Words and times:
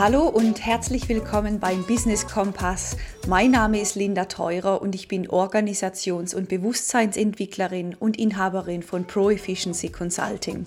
Hallo 0.00 0.22
und 0.22 0.64
herzlich 0.64 1.10
willkommen 1.10 1.60
beim 1.60 1.84
Business 1.84 2.26
Kompass. 2.26 2.96
Mein 3.28 3.50
Name 3.50 3.82
ist 3.82 3.96
Linda 3.96 4.24
Teurer 4.24 4.80
und 4.80 4.94
ich 4.94 5.08
bin 5.08 5.28
Organisations- 5.28 6.34
und 6.34 6.48
Bewusstseinsentwicklerin 6.48 7.94
und 7.96 8.18
Inhaberin 8.18 8.82
von 8.82 9.04
Pro 9.04 9.28
Efficiency 9.28 9.90
Consulting. 9.90 10.64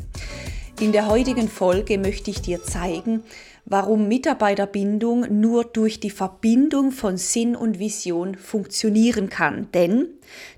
In 0.79 0.91
der 0.91 1.07
heutigen 1.07 1.49
Folge 1.49 1.97
möchte 1.97 2.29
ich 2.29 2.44
dir 2.44 2.62
zeigen, 2.62 3.23
warum 3.65 4.07
Mitarbeiterbindung 4.07 5.39
nur 5.39 5.63
durch 5.63 5.99
die 5.99 6.09
Verbindung 6.09 6.91
von 6.91 7.17
Sinn 7.17 7.55
und 7.55 7.79
Vision 7.79 8.35
funktionieren 8.35 9.29
kann. 9.29 9.69
Denn 9.73 10.09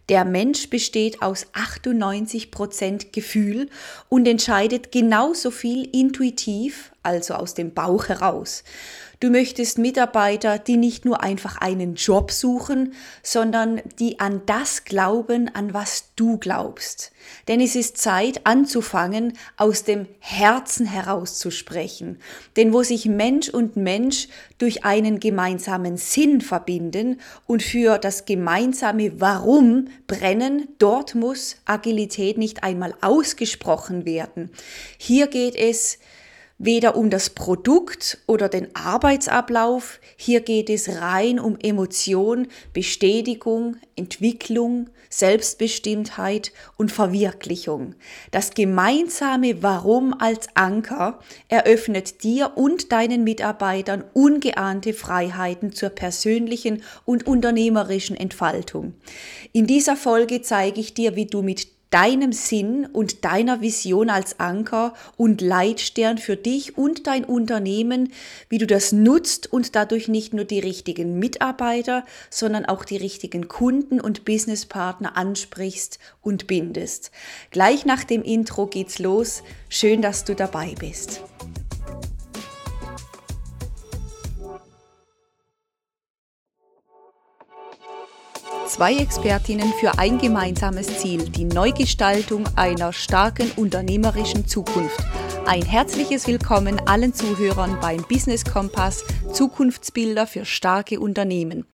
der 0.10 0.26
Mensch 0.26 0.70
besteht 0.70 1.22
aus 1.22 1.48
98 1.54 2.52
Prozent 2.52 3.14
Gefühl 3.14 3.70
und 4.10 4.28
entscheidet 4.28 4.92
genauso 4.92 5.52
viel 5.52 5.90
intuitiv, 5.92 6.92
also 7.04 7.36
aus 7.36 7.54
dem 7.54 7.74
Bauch 7.74 8.08
heraus. 8.08 8.64
Du 9.20 9.32
möchtest 9.32 9.78
Mitarbeiter, 9.80 10.60
die 10.60 10.78
nicht 10.78 11.06
nur 11.06 11.24
einfach 11.24 11.58
einen 11.58 11.96
Job 11.96 12.32
suchen, 12.32 12.94
sondern 13.24 13.82
die 13.98 14.20
an 14.20 14.42
das 14.46 14.84
glauben, 14.84 15.50
an 15.56 15.74
was 15.74 16.12
du 16.16 16.38
glaubst. 16.38 17.12
Denn 17.48 17.60
es 17.60 17.76
ist 17.76 17.98
Zeit 17.98 18.46
anzufangen, 18.46 19.34
aus 19.58 19.84
dem 19.84 20.08
Herzen 20.20 20.86
heraus 20.86 21.40
zu 21.40 21.50
sprechen. 21.50 22.20
Denn 22.56 22.74
wo 22.74 22.84
sich 22.84 22.95
Mensch 23.04 23.50
und 23.50 23.76
Mensch 23.76 24.30
durch 24.58 24.86
einen 24.86 25.20
gemeinsamen 25.20 25.98
Sinn 25.98 26.40
verbinden 26.40 27.20
und 27.46 27.62
für 27.62 27.98
das 27.98 28.24
gemeinsame 28.24 29.20
Warum 29.20 29.90
brennen, 30.08 30.70
dort 30.78 31.16
muss 31.16 31.58
Agilität 31.66 32.38
nicht 32.38 32.64
einmal 32.64 32.96
ausgesprochen 33.02 34.06
werden. 34.06 34.50
Hier 34.98 35.28
geht 35.28 35.56
es 35.56 36.00
weder 36.58 36.96
um 36.96 37.10
das 37.10 37.30
Produkt 37.32 38.20
oder 38.28 38.48
den 38.48 38.74
Arbeitsablauf, 38.76 40.00
hier 40.16 40.40
geht 40.40 40.70
es 40.70 41.02
rein 41.02 41.40
um 41.40 41.58
Emotion, 41.62 42.48
Bestätigung, 42.72 43.76
Entwicklung, 43.96 44.90
Selbstbestimmtheit 45.20 46.52
und 46.78 46.92
Verwirklichung. 46.92 47.96
Das 48.32 48.54
gemeinsame 48.54 49.64
Warum 49.64 50.14
als 50.20 50.50
Anker 50.56 51.20
eröffnet 51.48 52.24
dir 52.24 52.54
und 52.56 52.92
deinen 52.92 53.24
Mitarbeitern 53.24 54.04
ungeahnte 54.14 54.94
Freiheiten 54.94 55.72
zur 55.72 55.90
persönlichen 55.90 56.84
und 57.06 57.28
unternehmerischen 57.28 58.18
Entfaltung. 58.18 58.94
In 59.54 59.68
dieser 59.68 59.96
Folge 59.96 60.42
zeige 60.42 60.82
ich 60.82 60.94
dir, 60.94 61.16
wie 61.16 61.28
du 61.28 61.42
mit 61.42 61.75
deinem 61.96 62.34
Sinn 62.34 62.86
und 62.92 63.24
deiner 63.24 63.62
Vision 63.62 64.10
als 64.10 64.38
Anker 64.38 64.94
und 65.16 65.40
Leitstern 65.40 66.18
für 66.18 66.36
dich 66.36 66.78
und 66.78 67.08
dein 67.08 67.24
Unternehmen, 67.24 68.12
wie 68.50 68.58
du 68.58 68.68
das 68.68 68.92
nutzt 68.92 69.54
und 69.54 69.78
dadurch 69.78 70.10
nicht 70.10 70.34
nur 70.34 70.44
die 70.44 70.60
richtigen 70.60 71.20
Mitarbeiter, 71.20 72.04
sondern 72.30 72.66
auch 72.66 72.84
die 72.84 72.98
richtigen 72.98 73.48
Kunden 73.48 74.02
und 74.02 74.26
Businesspartner 74.26 75.16
ansprichst 75.16 76.00
und 76.22 76.48
bindest. 76.48 77.12
Gleich 77.52 77.86
nach 77.86 78.04
dem 78.04 78.24
Intro 78.24 78.68
geht's 78.68 79.00
los. 79.00 79.42
Schön, 79.70 80.02
dass 80.02 80.26
du 80.26 80.36
dabei 80.36 80.76
bist. 80.78 81.22
Zwei 88.76 88.98
Expertinnen 88.98 89.72
für 89.80 90.00
ein 90.00 90.18
gemeinsames 90.18 91.00
Ziel, 91.00 91.30
die 91.30 91.46
Neugestaltung 91.46 92.44
einer 92.58 92.92
starken 92.92 93.50
unternehmerischen 93.56 94.48
Zukunft. 94.48 95.02
Ein 95.46 95.62
herzliches 95.62 96.28
Willkommen 96.28 96.82
allen 96.86 97.14
Zuhörern 97.14 97.78
beim 97.80 98.04
Business 98.10 98.44
Kompass 98.44 99.06
Zukunftsbilder 99.32 100.28
für 100.28 100.44
starke 100.44 101.00
Unternehmen. 101.00 101.66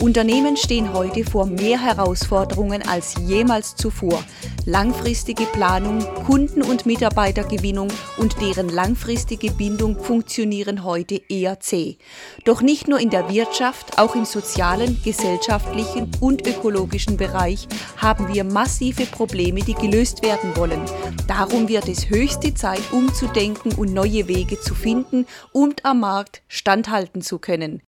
Unternehmen 0.00 0.56
stehen 0.56 0.92
heute 0.92 1.24
vor 1.24 1.46
mehr 1.46 1.80
Herausforderungen 1.80 2.82
als 2.88 3.14
jemals 3.20 3.76
zuvor. 3.76 4.24
Langfristige 4.64 5.44
Planung, 5.44 6.00
Kunden- 6.26 6.62
und 6.62 6.86
Mitarbeitergewinnung 6.86 7.88
und 8.16 8.40
deren 8.40 8.68
langfristige 8.68 9.50
Bindung 9.50 9.98
funktionieren 9.98 10.84
heute 10.84 11.20
eher 11.28 11.60
zäh. 11.60 11.98
Doch 12.44 12.62
nicht 12.62 12.88
nur 12.88 13.00
in 13.00 13.10
der 13.10 13.28
Wirtschaft, 13.28 13.98
auch 13.98 14.14
im 14.14 14.24
sozialen, 14.24 15.00
gesellschaftlichen 15.04 16.10
und 16.20 16.46
ökologischen 16.46 17.16
Bereich 17.16 17.66
haben 17.96 18.32
wir 18.32 18.44
massive 18.44 19.06
Probleme, 19.06 19.60
die 19.60 19.74
gelöst 19.74 20.22
werden 20.22 20.56
wollen. 20.56 20.82
Darum 21.26 21.68
wird 21.68 21.88
es 21.88 22.08
höchste 22.08 22.54
Zeit, 22.54 22.82
umzudenken 22.92 23.72
und 23.74 23.92
neue 23.92 24.28
Wege 24.28 24.60
zu 24.60 24.74
finden 24.74 25.26
und 25.52 25.84
am 25.84 26.00
Markt 26.00 26.42
standhalten 26.48 27.22
zu 27.22 27.38
können. 27.38 27.82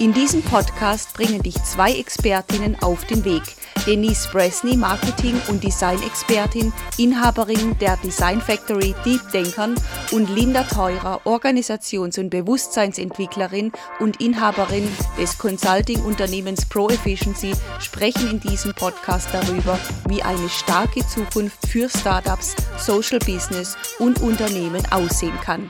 In 0.00 0.14
diesem 0.14 0.40
Podcast 0.40 1.12
bringen 1.12 1.42
dich 1.42 1.62
zwei 1.62 1.92
Expertinnen 1.92 2.74
auf 2.82 3.04
den 3.04 3.22
Weg. 3.26 3.42
Denise 3.86 4.28
Bresney, 4.32 4.74
Marketing- 4.74 5.38
und 5.48 5.62
Design-Expertin, 5.62 6.72
Inhaberin 6.96 7.76
der 7.80 7.98
Design 7.98 8.40
Factory 8.40 8.94
Deep 9.04 9.20
Denkern 9.30 9.74
und 10.10 10.34
Linda 10.34 10.62
Teurer, 10.62 11.20
Organisations- 11.26 12.18
und 12.18 12.30
Bewusstseinsentwicklerin 12.30 13.72
und 13.98 14.22
Inhaberin 14.22 14.88
des 15.18 15.36
Consulting-Unternehmens 15.36 16.64
Pro 16.64 16.88
Efficiency, 16.88 17.52
sprechen 17.78 18.30
in 18.30 18.40
diesem 18.40 18.72
Podcast 18.74 19.28
darüber, 19.32 19.78
wie 20.08 20.22
eine 20.22 20.48
starke 20.48 21.06
Zukunft 21.06 21.58
für 21.68 21.90
Startups, 21.90 22.56
Social 22.78 23.18
Business 23.18 23.76
und 23.98 24.22
Unternehmen 24.22 24.82
aussehen 24.90 25.38
kann. 25.44 25.68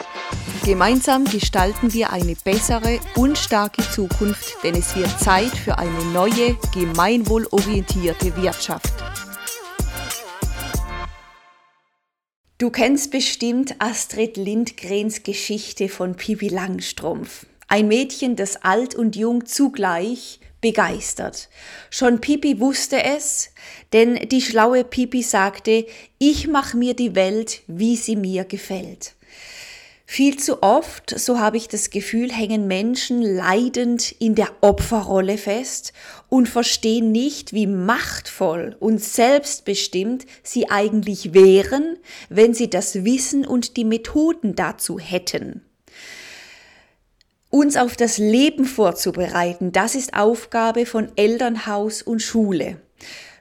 Gemeinsam 0.64 1.24
gestalten 1.24 1.92
wir 1.94 2.12
eine 2.12 2.36
bessere 2.36 3.00
und 3.16 3.38
starke 3.38 3.82
Zukunft, 3.90 4.19
denn 4.62 4.75
es 4.75 4.94
wird 4.97 5.19
Zeit 5.19 5.56
für 5.56 5.78
eine 5.78 6.04
neue, 6.12 6.54
gemeinwohlorientierte 6.75 8.36
Wirtschaft. 8.36 8.92
Du 12.58 12.69
kennst 12.69 13.10
bestimmt 13.10 13.76
Astrid 13.78 14.36
Lindgrens 14.36 15.22
Geschichte 15.22 15.88
von 15.88 16.16
Pippi 16.16 16.48
Langstrumpf. 16.48 17.47
Ein 17.69 17.88
Mädchen, 17.88 18.36
das 18.36 18.56
alt 18.62 18.94
und 18.94 19.16
jung 19.16 19.47
zugleich 19.47 20.41
begeistert. 20.60 21.48
Schon 21.88 22.20
Pipi 22.20 22.60
wusste 22.60 23.02
es, 23.02 23.54
denn 23.94 24.16
die 24.28 24.42
schlaue 24.42 24.84
Pipi 24.84 25.22
sagte, 25.22 25.87
ich 26.19 26.47
mach 26.47 26.75
mir 26.75 26.92
die 26.92 27.14
Welt, 27.14 27.62
wie 27.66 27.97
sie 27.97 28.16
mir 28.16 28.44
gefällt. 28.44 29.14
Viel 30.12 30.41
zu 30.41 30.65
oft, 30.65 31.16
so 31.21 31.38
habe 31.38 31.56
ich 31.56 31.69
das 31.69 31.91
Gefühl, 31.91 32.32
hängen 32.32 32.66
Menschen 32.66 33.22
leidend 33.22 34.10
in 34.19 34.34
der 34.34 34.48
Opferrolle 34.60 35.38
fest 35.38 35.93
und 36.28 36.48
verstehen 36.48 37.12
nicht, 37.12 37.53
wie 37.53 37.69
machtvoll 37.69 38.75
und 38.81 39.00
selbstbestimmt 39.00 40.26
sie 40.43 40.69
eigentlich 40.69 41.32
wären, 41.32 41.97
wenn 42.28 42.54
sie 42.54 42.69
das 42.69 43.04
Wissen 43.04 43.47
und 43.47 43.76
die 43.76 43.84
Methoden 43.84 44.56
dazu 44.56 44.99
hätten. 44.99 45.62
Uns 47.49 47.76
auf 47.76 47.94
das 47.94 48.19
Leben 48.19 48.65
vorzubereiten, 48.65 49.70
das 49.70 49.94
ist 49.94 50.15
Aufgabe 50.15 50.87
von 50.87 51.12
Elternhaus 51.15 52.03
und 52.03 52.20
Schule. 52.20 52.81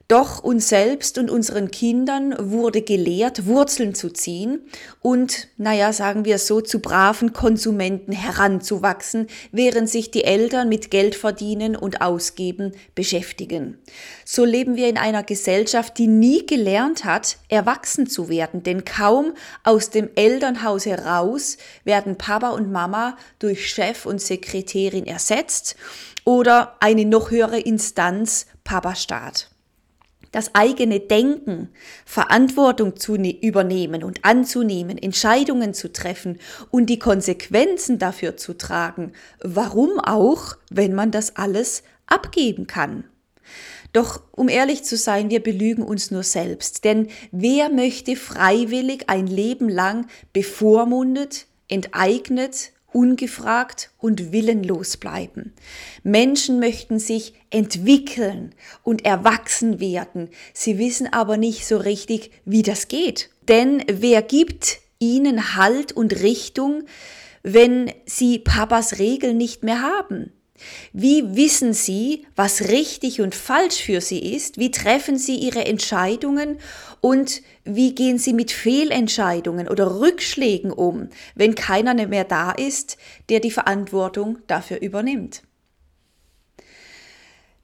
Doch 0.09 0.44
uns 0.44 0.70
selbst 0.70 1.20
und 1.20 1.30
unseren 1.30 1.70
Kindern 1.70 2.34
wurde 2.40 2.81
gelehrt, 2.81 3.46
Wurzeln 3.46 3.94
zu 3.94 4.09
ziehen 4.09 4.68
und, 5.03 5.50
naja, 5.58 5.94
sagen 5.94 6.25
wir 6.25 6.40
so, 6.40 6.62
zu 6.62 6.80
braven 6.80 7.31
Konsumenten 7.31 8.12
heranzuwachsen, 8.12 9.28
während 9.52 9.88
sich 9.88 10.09
die 10.09 10.24
Eltern 10.24 10.68
mit 10.68 10.90
Geld 10.90 11.14
verdienen 11.14 11.75
und 11.75 12.02
ausgeben 12.02 12.72
beschäftigen. 12.96 13.78
So 14.25 14.46
leben 14.46 14.75
wir 14.75 14.90
in 14.90 14.97
einer 14.97 15.22
Gesellschaft, 15.22 16.00
die 16.00 16.08
nie 16.08 16.44
gelernt 16.44 17.06
hat, 17.06 17.38
erwachsen 17.47 18.08
zu 18.08 18.30
werden, 18.30 18.64
denn 18.64 18.86
kaum 18.86 19.35
aus 19.64 19.91
dem 19.91 20.09
Elternhaus 20.16 20.88
heraus 20.88 21.58
werden 21.84 22.17
Papa 22.17 22.50
und 22.50 22.72
Mama 22.72 23.16
durch 23.38 23.70
Chef 23.70 24.08
und 24.08 24.20
Sekretärin 24.20 25.05
ersetzt 25.05 25.76
oder 26.26 26.78
eine 26.79 27.05
noch 27.05 27.29
höhere 27.29 27.59
Instanz 27.59 28.47
Papa 28.64 28.96
Staat 28.96 29.52
das 30.31 30.53
eigene 30.55 30.99
Denken, 30.99 31.70
Verantwortung 32.05 32.97
zu 32.97 33.16
ne-, 33.16 33.37
übernehmen 33.41 34.03
und 34.03 34.26
anzunehmen, 34.26 34.97
Entscheidungen 34.97 35.73
zu 35.73 35.91
treffen 35.91 36.40
und 36.72 36.87
die 36.87 36.99
Konsequenzen 36.99 37.99
dafür 37.99 38.37
zu 38.37 38.53
tragen. 38.53 39.14
Warum 39.41 39.99
auch, 39.99 40.58
wenn 40.70 40.93
man 40.93 41.11
das 41.11 41.35
alles 41.35 41.84
abgeben 42.08 42.67
kann? 42.67 43.05
Doch 43.91 44.22
um 44.31 44.49
ehrlich 44.49 44.84
zu 44.84 44.97
sein, 44.97 45.29
wir 45.29 45.41
belügen 45.41 45.84
uns 45.84 46.11
nur 46.11 46.23
selbst. 46.23 46.84
Denn 46.84 47.08
wer 47.31 47.70
möchte 47.70 48.16
freiwillig 48.16 49.05
ein 49.08 49.26
Leben 49.26 49.67
lang 49.67 50.08
bevormundet, 50.31 51.47
enteignet 51.67 52.72
ungefragt 52.91 53.91
und 53.97 54.32
willenlos 54.32 54.97
bleiben. 54.97 55.53
Menschen 56.03 56.59
möchten 56.59 57.00
sich 57.00 57.34
entwickeln 57.50 58.56
und 58.84 59.06
erwachsen 59.06 59.80
werden. 59.80 60.30
Sie 60.53 60.78
wissen 60.78 61.12
aber 61.12 61.38
nicht 61.38 61.66
so 61.66 61.78
richtig, 61.78 62.32
wie 62.46 62.64
das 62.64 62.88
geht. 62.88 63.30
Denn 63.47 63.84
wer 63.91 64.22
gibt 64.22 64.80
ihnen 65.00 65.56
Halt 65.56 65.91
und 65.91 66.22
Richtung, 66.22 66.84
wenn 67.44 67.91
Sie 68.06 68.40
Papas 68.40 69.00
Regeln 69.00 69.38
nicht 69.38 69.64
mehr 69.64 69.82
haben? 69.82 70.32
Wie 70.94 71.35
wissen 71.35 71.73
Sie, 71.73 72.26
was 72.35 72.70
richtig 72.70 73.22
und 73.22 73.35
falsch 73.35 73.82
für 73.84 74.02
Sie 74.02 74.34
ist? 74.34 74.58
Wie 74.58 74.72
treffen 74.72 75.17
Sie 75.17 75.35
Ihre 75.35 75.66
Entscheidungen? 75.66 76.59
Und 77.02 77.41
wie 77.64 77.96
gehen 77.96 78.17
Sie 78.17 78.34
mit 78.34 78.52
Fehlentscheidungen 78.52 79.67
oder 79.67 80.00
Rückschlägen 80.00 80.72
um, 80.72 81.09
wenn 81.35 81.56
keiner 81.56 81.94
mehr 82.08 82.26
da 82.26 82.52
ist, 82.52 82.97
der 83.29 83.40
die 83.40 83.52
Verantwortung 83.52 84.40
dafür 84.47 84.82
übernimmt? 84.82 85.44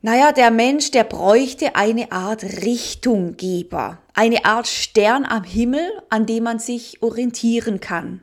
Naja, 0.06 0.32
der 0.32 0.52
Mensch, 0.52 0.92
der 0.92 1.04
bräuchte 1.04 1.76
eine 1.76 2.12
Art 2.12 2.44
Richtunggeber, 2.44 3.98
eine 4.14 4.46
Art 4.46 4.68
Stern 4.68 5.26
am 5.26 5.44
Himmel, 5.44 5.82
an 6.12 6.28
dem 6.28 6.44
man 6.44 6.60
sich 6.60 7.02
orientieren 7.02 7.80
kann. 7.80 8.22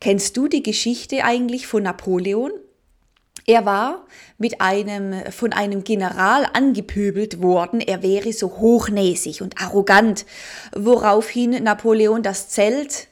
Kennst 0.00 0.36
du 0.36 0.48
die 0.48 0.64
Geschichte 0.64 1.22
eigentlich 1.22 1.68
von 1.68 1.84
Napoleon? 1.84 2.50
Er 3.48 3.64
war 3.64 4.04
mit 4.38 4.60
einem, 4.60 5.30
von 5.30 5.52
einem 5.52 5.84
General 5.84 6.48
angepöbelt 6.52 7.40
worden, 7.40 7.80
er 7.80 8.02
wäre 8.02 8.32
so 8.32 8.58
hochnäsig 8.58 9.40
und 9.40 9.62
arrogant, 9.62 10.26
woraufhin 10.74 11.62
Napoleon 11.62 12.24
das 12.24 12.48
Zelt 12.48 13.06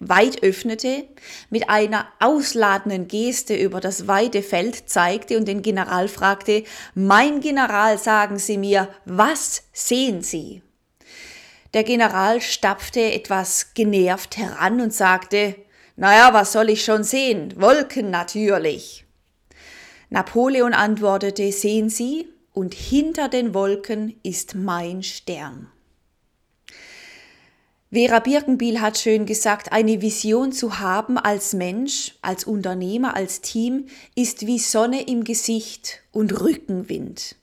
weit 0.00 0.42
öffnete, 0.42 1.04
mit 1.50 1.70
einer 1.70 2.08
ausladenden 2.18 3.06
Geste 3.06 3.54
über 3.54 3.80
das 3.80 4.08
weite 4.08 4.42
Feld 4.42 4.88
zeigte 4.90 5.38
und 5.38 5.46
den 5.46 5.62
General 5.62 6.08
fragte, 6.08 6.64
Mein 6.94 7.40
General, 7.40 7.96
sagen 7.96 8.38
Sie 8.38 8.58
mir, 8.58 8.88
was 9.04 9.62
sehen 9.72 10.20
Sie? 10.20 10.62
Der 11.74 11.84
General 11.84 12.40
stapfte 12.40 13.12
etwas 13.12 13.72
genervt 13.74 14.36
heran 14.36 14.80
und 14.80 14.92
sagte, 14.92 15.54
Naja, 15.94 16.34
was 16.34 16.52
soll 16.52 16.70
ich 16.70 16.84
schon 16.84 17.04
sehen? 17.04 17.54
Wolken 17.56 18.10
natürlich. 18.10 19.05
Napoleon 20.10 20.72
antwortete, 20.72 21.50
Sehen 21.52 21.90
Sie, 21.90 22.28
und 22.52 22.74
hinter 22.74 23.28
den 23.28 23.52
Wolken 23.52 24.18
ist 24.22 24.54
mein 24.54 25.02
Stern. 25.02 25.68
Vera 27.92 28.18
Birkenbiel 28.18 28.80
hat 28.80 28.98
schön 28.98 29.26
gesagt, 29.26 29.72
eine 29.72 30.02
Vision 30.02 30.52
zu 30.52 30.80
haben 30.80 31.18
als 31.18 31.52
Mensch, 31.52 32.16
als 32.20 32.44
Unternehmer, 32.44 33.14
als 33.14 33.42
Team 33.42 33.86
ist 34.14 34.46
wie 34.46 34.58
Sonne 34.58 35.06
im 35.06 35.22
Gesicht 35.22 36.02
und 36.12 36.40
Rückenwind. 36.40 37.36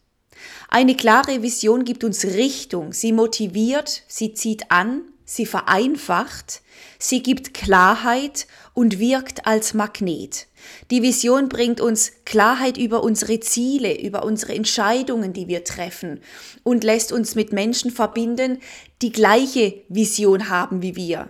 Eine 0.68 0.95
klare 0.95 1.42
Vision 1.42 1.86
gibt 1.86 2.04
uns 2.04 2.25
Richtung, 2.25 2.92
sie 2.92 3.13
motiviert, 3.13 4.04
sie 4.07 4.33
zieht 4.33 4.69
an, 4.69 5.04
sie 5.35 5.45
vereinfacht, 5.45 6.62
sie 7.00 7.24
gibt 7.24 7.53
Klarheit 7.53 8.47
und 8.74 9.00
wirkt 9.00 9.45
als 9.47 9.74
Magnet. 9.74 10.47
Die 10.91 11.01
Vision 11.01 11.50
bringt 11.50 11.81
uns 11.81 12.12
Klarheit 12.25 12.77
über 12.77 13.03
unsere 13.03 13.39
Ziele, 13.39 14.00
über 14.01 14.24
unsere 14.24 14.53
Entscheidungen, 14.53 15.33
die 15.33 15.47
wir 15.47 15.63
treffen 15.63 16.21
und 16.63 16.83
lässt 16.83 17.12
uns 17.12 17.35
mit 17.35 17.51
Menschen 17.51 17.91
verbinden, 17.91 18.59
die 19.01 19.12
gleiche 19.12 19.81
Vision 19.89 20.50
haben 20.50 20.81
wie 20.81 20.95
wir. 20.95 21.30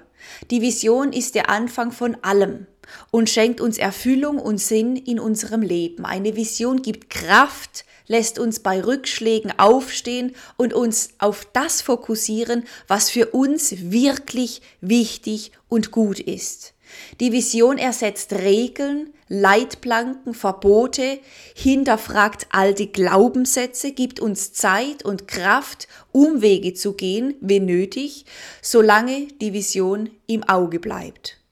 Die 0.52 0.62
Vision 0.62 1.12
ist 1.12 1.36
der 1.36 1.50
Anfang 1.50 1.92
von 1.92 2.16
allem 2.22 2.68
und 3.12 3.30
schenkt 3.30 3.62
uns 3.62 3.78
Erfüllung 3.78 4.40
und 4.40 4.60
Sinn 4.60 4.96
in 4.96 5.20
unserem 5.20 5.62
Leben. 5.62 6.06
Eine 6.06 6.36
Vision 6.36 6.82
gibt 6.82 7.10
Kraft, 7.10 7.86
lässt 8.08 8.40
uns 8.40 8.60
bei 8.60 8.84
Rückschlägen 8.84 9.58
aufstehen 9.58 10.36
und 10.58 10.74
uns 10.74 11.10
auf 11.20 11.48
das 11.54 11.82
fokussieren, 11.82 12.66
was 12.88 13.10
für 13.10 13.28
uns 13.28 13.92
wirklich 13.92 14.62
wichtig 14.82 15.52
und 15.70 15.92
gut 15.92 16.20
ist. 16.20 16.74
Die 17.20 17.32
Vision 17.32 17.78
ersetzt 17.78 18.34
Regeln, 18.34 19.14
Leitplanken, 19.28 20.34
Verbote, 20.34 21.20
hinterfragt 21.56 22.48
alte 22.52 22.88
Glaubenssätze, 22.88 23.94
gibt 23.94 24.20
uns 24.20 24.54
Zeit 24.54 25.04
und 25.04 25.28
Kraft, 25.28 25.88
Umwege 26.12 26.74
zu 26.74 26.94
gehen, 26.94 27.36
wenn 27.42 27.66
nötig, 27.66 28.26
solange 28.62 29.28
die 29.42 29.54
Vision 29.54 30.12
im 30.28 30.44
Auge 30.44 30.80
bleibt. 30.80 31.43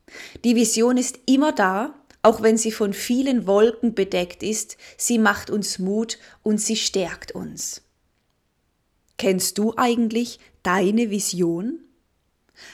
Die 0.43 0.55
Vision 0.55 0.97
ist 0.97 1.19
immer 1.25 1.51
da, 1.51 1.93
auch 2.23 2.41
wenn 2.41 2.57
sie 2.57 2.71
von 2.71 2.93
vielen 2.93 3.47
Wolken 3.47 3.95
bedeckt 3.95 4.43
ist, 4.43 4.77
sie 4.97 5.17
macht 5.17 5.49
uns 5.49 5.79
Mut 5.79 6.19
und 6.43 6.59
sie 6.59 6.75
stärkt 6.75 7.31
uns. 7.31 7.81
Kennst 9.17 9.57
du 9.57 9.73
eigentlich 9.77 10.39
deine 10.63 11.09
Vision? 11.09 11.79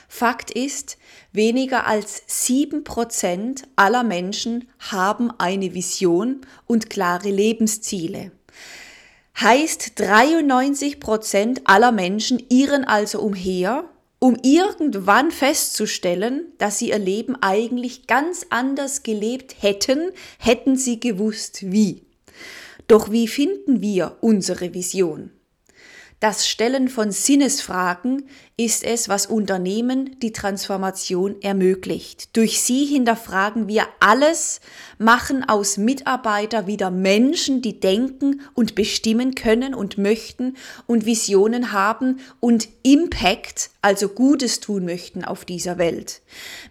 Fakt 0.07 0.51
ist, 0.51 0.98
weniger 1.31 1.86
als 1.86 2.24
sieben 2.28 2.84
Prozent 2.84 3.68
aller 3.75 4.04
Menschen 4.04 4.68
haben 4.80 5.31
eine 5.38 5.74
Vision 5.74 6.42
und 6.66 6.90
klare 6.90 7.30
Lebensziele. 7.30 8.31
Heißt, 9.40 10.00
93 10.00 11.00
Prozent 11.00 11.62
aller 11.66 11.92
Menschen 11.92 12.44
irren 12.50 12.86
also 12.86 13.22
umher, 13.22 13.86
um 14.19 14.38
irgendwann 14.42 15.31
festzustellen, 15.31 16.54
dass 16.58 16.80
sie 16.80 16.90
ihr 16.90 17.00
Leben 17.00 17.36
eigentlich 17.42 18.08
ganz 18.08 18.46
anders 18.50 19.04
gelebt 19.04 19.62
hätten, 19.62 20.12
hätten 20.40 20.75
sie 20.75 21.00
gewusst 21.00 21.72
wie. 21.72 22.04
Doch 22.88 23.12
wie 23.12 23.28
finden 23.28 23.81
wir 23.81 24.18
unsere 24.22 24.74
Vision? 24.74 25.31
Das 26.19 26.48
Stellen 26.48 26.88
von 26.90 27.12
Sinnesfragen 27.12 28.28
ist 28.58 28.84
es, 28.84 29.08
was 29.08 29.28
Unternehmen 29.28 30.18
die 30.19 30.31
Transformation 30.31 31.40
ermöglicht. 31.44 32.36
Durch 32.36 32.60
sie 32.60 32.86
hinterfragen 32.86 33.68
wir 33.68 33.86
alles, 34.00 34.60
machen 34.98 35.48
aus 35.48 35.78
Mitarbeiter 35.78 36.66
wieder 36.66 36.90
Menschen, 36.90 37.62
die 37.62 37.80
denken 37.80 38.42
und 38.56 38.74
bestimmen 38.74 39.36
können 39.36 39.75
und 39.75 40.00
möchten 40.00 40.58
und 40.88 41.06
Visionen 41.06 41.72
haben 41.72 42.19
und 42.40 42.68
Impact, 42.81 43.69
also 43.84 44.10
Gutes 44.10 44.60
tun 44.60 44.86
möchten 44.86 45.24
auf 45.24 45.46
dieser 45.46 45.78
Welt. 45.78 46.24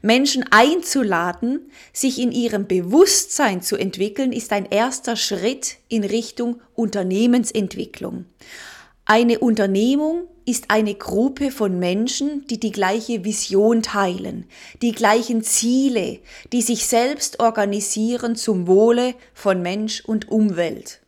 Menschen 0.03 0.45
einzuladen, 0.51 1.71
sich 1.93 2.19
in 2.19 2.33
ihrem 2.33 2.67
Bewusstsein 2.67 3.63
zu 3.63 3.77
entwickeln, 3.77 4.33
ist 4.33 4.53
ein 4.53 4.67
erster 4.67 5.15
Schritt 5.15 5.77
in 5.87 6.03
Richtung 6.03 6.61
Unternehmensentwicklung. 6.75 8.25
Eine 9.09 9.39
Unternehmung 9.39 10.27
ist 10.47 10.73
eine 10.73 10.97
Gruppe 10.97 11.53
von 11.53 11.79
Menschen, 11.79 12.45
die 12.49 12.59
die 12.59 12.73
gleiche 12.73 13.25
Vision 13.25 13.85
teilen, 13.85 14.47
die 14.83 14.91
gleichen 14.91 15.45
Ziele, 15.45 16.19
die 16.53 16.61
sich 16.61 16.89
selbst 16.89 17.39
organisieren 17.39 18.35
zum 18.35 18.67
Wohle 18.67 19.15
von 19.33 19.63
Mensch 19.63 20.05
und 20.05 20.29
Umwelt. 20.29 21.03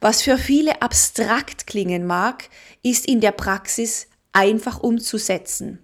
Was 0.00 0.20
für 0.22 0.36
viele 0.36 0.82
abstrakt 0.82 1.68
klingen 1.68 2.08
mag, 2.08 2.48
ist 2.82 3.06
in 3.06 3.20
der 3.20 3.32
Praxis 3.32 4.08
einfach 4.32 4.80
umzusetzen. 4.80 5.78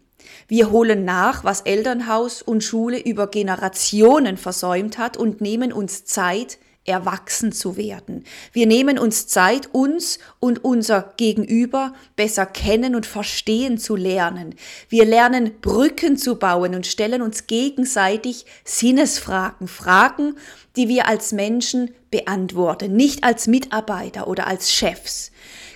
Wir 0.49 0.73
holen 0.73 1.05
nach, 1.05 1.45
was 1.45 1.61
Elternhaus 1.61 2.43
und 2.43 2.65
Schule 2.65 2.99
über 2.99 3.29
Generationen 3.29 4.39
versäumt 4.39 4.99
hat 4.99 5.17
und 5.17 5.41
nehmen 5.41 5.73
uns 5.73 6.05
Zeit, 6.05 6.59
erwachsen 6.85 7.53
zu 7.53 7.77
werden. 7.77 8.25
Wir 8.53 8.67
nehmen 8.67 8.99
uns 8.99 9.27
Zeit, 9.27 9.71
uns 9.73 10.19
und 10.39 10.65
unser 10.65 11.15
Gegenüber 11.17 11.95
besser 12.17 12.47
kennen 12.47 12.95
und 12.95 13.07
verstehen 13.07 13.79
zu 13.79 13.97
lernen. 13.97 14.55
Wir 14.89 15.05
lernen 15.05 15.61
Brücken 15.61 16.17
zu 16.17 16.37
bauen 16.37 16.75
und 16.75 16.87
stellen 16.87 17.23
uns 17.23 17.47
gegenseitig 17.47 18.45
Sinnesfragen, 18.65 19.69
Fragen, 19.69 20.37
die 20.77 20.89
wir 20.89 21.09
als 21.09 21.33
Menschen 21.33 21.91
beantworten, 22.11 22.95
nicht 22.95 23.25
als 23.25 23.47
Mitarbeiter 23.47 24.29
oder 24.29 24.47
als 24.47 24.73
Chefs. 24.73 25.31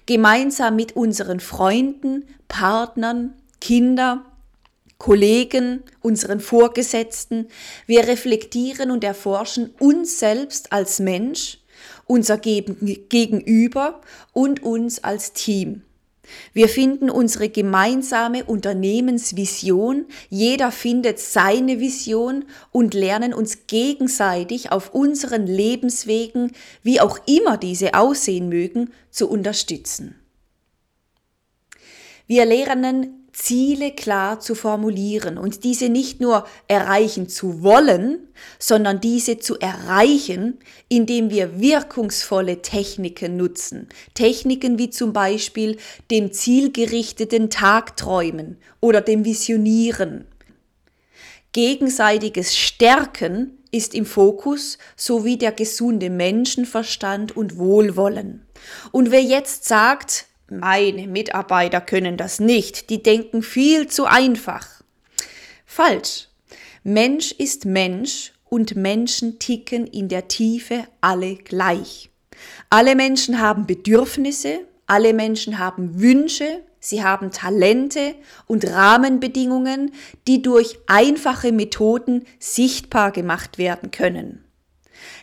Gemeinsam 0.07 0.77
mit 0.77 0.97
unseren 0.97 1.41
Freunden, 1.41 2.25
Partnern, 2.49 3.35
Kindern, 3.61 4.23
Kollegen, 4.99 5.85
unseren 6.01 6.41
Vorgesetzten. 6.41 7.49
Wir 7.87 8.09
reflektieren 8.09 8.91
und 8.91 9.05
erforschen 9.05 9.73
uns 9.79 10.19
selbst 10.19 10.73
als 10.73 10.99
Mensch, 10.99 11.59
unser 12.07 12.37
Gegenüber 12.39 14.01
und 14.33 14.63
uns 14.63 15.05
als 15.05 15.33
Team. 15.33 15.83
Wir 16.53 16.69
finden 16.69 17.11
unsere 17.11 17.49
gemeinsame 17.49 18.45
Unternehmensvision, 18.45 20.07
jeder 20.29 20.71
findet 20.73 21.19
seine 21.19 21.81
Vision 21.81 22.45
und 22.71 22.93
lernen 22.93 23.33
uns 23.33 23.67
gegenseitig 23.67 24.71
auf 24.71 24.95
unseren 24.95 25.47
Lebenswegen, 25.47 26.53
wie 26.83 27.01
auch 27.01 27.19
immer 27.27 27.57
diese 27.57 27.95
aussehen 27.95 28.49
mögen, 28.49 28.93
zu 29.11 29.31
unterstützen. 29.31 30.17
Wir 32.27 32.45
lernen 32.45 33.18
Ziele 33.41 33.93
klar 33.93 34.41
zu 34.41 34.57
formulieren 34.57 35.39
und 35.39 35.63
diese 35.63 35.89
nicht 35.89 36.21
nur 36.21 36.45
erreichen 36.67 37.29
zu 37.29 37.63
wollen, 37.63 38.29
sondern 38.59 39.01
diese 39.01 39.39
zu 39.39 39.59
erreichen, 39.61 40.59
indem 40.89 41.31
wir 41.31 41.61
wirkungsvolle 41.61 42.63
Techniken 42.63 43.37
nutzen. 43.37 43.89
Techniken 44.15 44.79
wie 44.79 44.91
zum 44.91 45.13
Beispiel 45.13 45.79
dem 46.11 46.33
zielgerichteten 46.33 47.49
Tagträumen 47.49 48.59
oder 48.81 49.01
dem 49.01 49.25
Visionieren. 49.25 50.27
Gegenseitiges 51.53 52.57
Stärken 52.57 53.59
ist 53.71 53.95
im 53.95 54.05
Fokus 54.05 54.79
sowie 54.97 55.37
der 55.37 55.53
gesunde 55.53 56.11
Menschenverstand 56.11 57.37
und 57.37 57.57
Wohlwollen. 57.57 58.47
Und 58.91 59.11
wer 59.11 59.23
jetzt 59.23 59.65
sagt, 59.67 60.28
meine 60.51 61.07
Mitarbeiter 61.07 61.81
können 61.81 62.17
das 62.17 62.41
nicht, 62.41 62.91
die 62.91 63.03
denken 63.03 63.43
viel 63.43 63.89
zu 63.89 64.07
einfach. 64.07 64.67
Falsch. 65.67 66.29
Mensch 66.83 67.33
ist 67.33 67.67
Mensch 67.67 68.33
und 68.49 68.77
Menschen 68.77 69.39
ticken 69.39 69.87
in 69.87 70.09
der 70.09 70.29
Tiefe 70.29 70.85
alle 71.01 71.37
gleich. 71.37 72.11
Alle 72.71 72.95
Menschen 72.95 73.41
haben 73.41 73.67
Bedürfnisse, 73.67 74.61
alle 74.87 75.13
Menschen 75.13 75.59
haben 75.59 76.01
Wünsche, 76.01 76.63
sie 76.81 77.03
haben 77.03 77.31
Talente 77.31 78.15
und 78.47 78.67
Rahmenbedingungen, 78.67 79.93
die 80.27 80.41
durch 80.41 80.79
einfache 80.87 81.53
Methoden 81.53 82.25
sichtbar 82.39 83.13
gemacht 83.13 83.59
werden 83.59 83.91
können. 83.91 84.45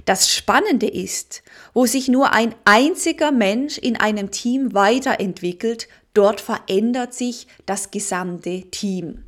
Das 0.06 0.32
Spannende 0.32 0.88
ist, 0.88 1.42
wo 1.74 1.88
sich 1.88 2.08
nur 2.08 2.32
ein 2.32 2.54
einziger 2.64 3.32
Mensch 3.32 3.78
in 3.80 3.98
einem 3.98 4.32
Team 4.32 4.74
weiterentwickelt, 4.74 5.88
dort 6.14 6.42
verändert 6.42 7.14
sich 7.14 7.48
das 7.66 7.92
gesamte 7.92 8.70
Team. 8.70 9.24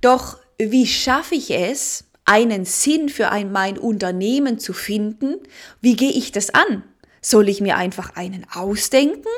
Doch 0.00 0.38
wie 0.58 0.86
schaffe 0.86 1.36
ich 1.36 1.52
es, 1.52 2.04
einen 2.24 2.64
Sinn 2.64 3.08
für 3.08 3.30
ein, 3.30 3.50
mein 3.50 3.78
Unternehmen 3.78 4.58
zu 4.58 4.72
finden? 4.72 5.36
Wie 5.80 5.96
gehe 5.96 6.12
ich 6.12 6.32
das 6.32 6.50
an? 6.50 6.84
Soll 7.22 7.48
ich 7.48 7.60
mir 7.60 7.76
einfach 7.76 8.16
einen 8.16 8.46
ausdenken? 8.52 9.28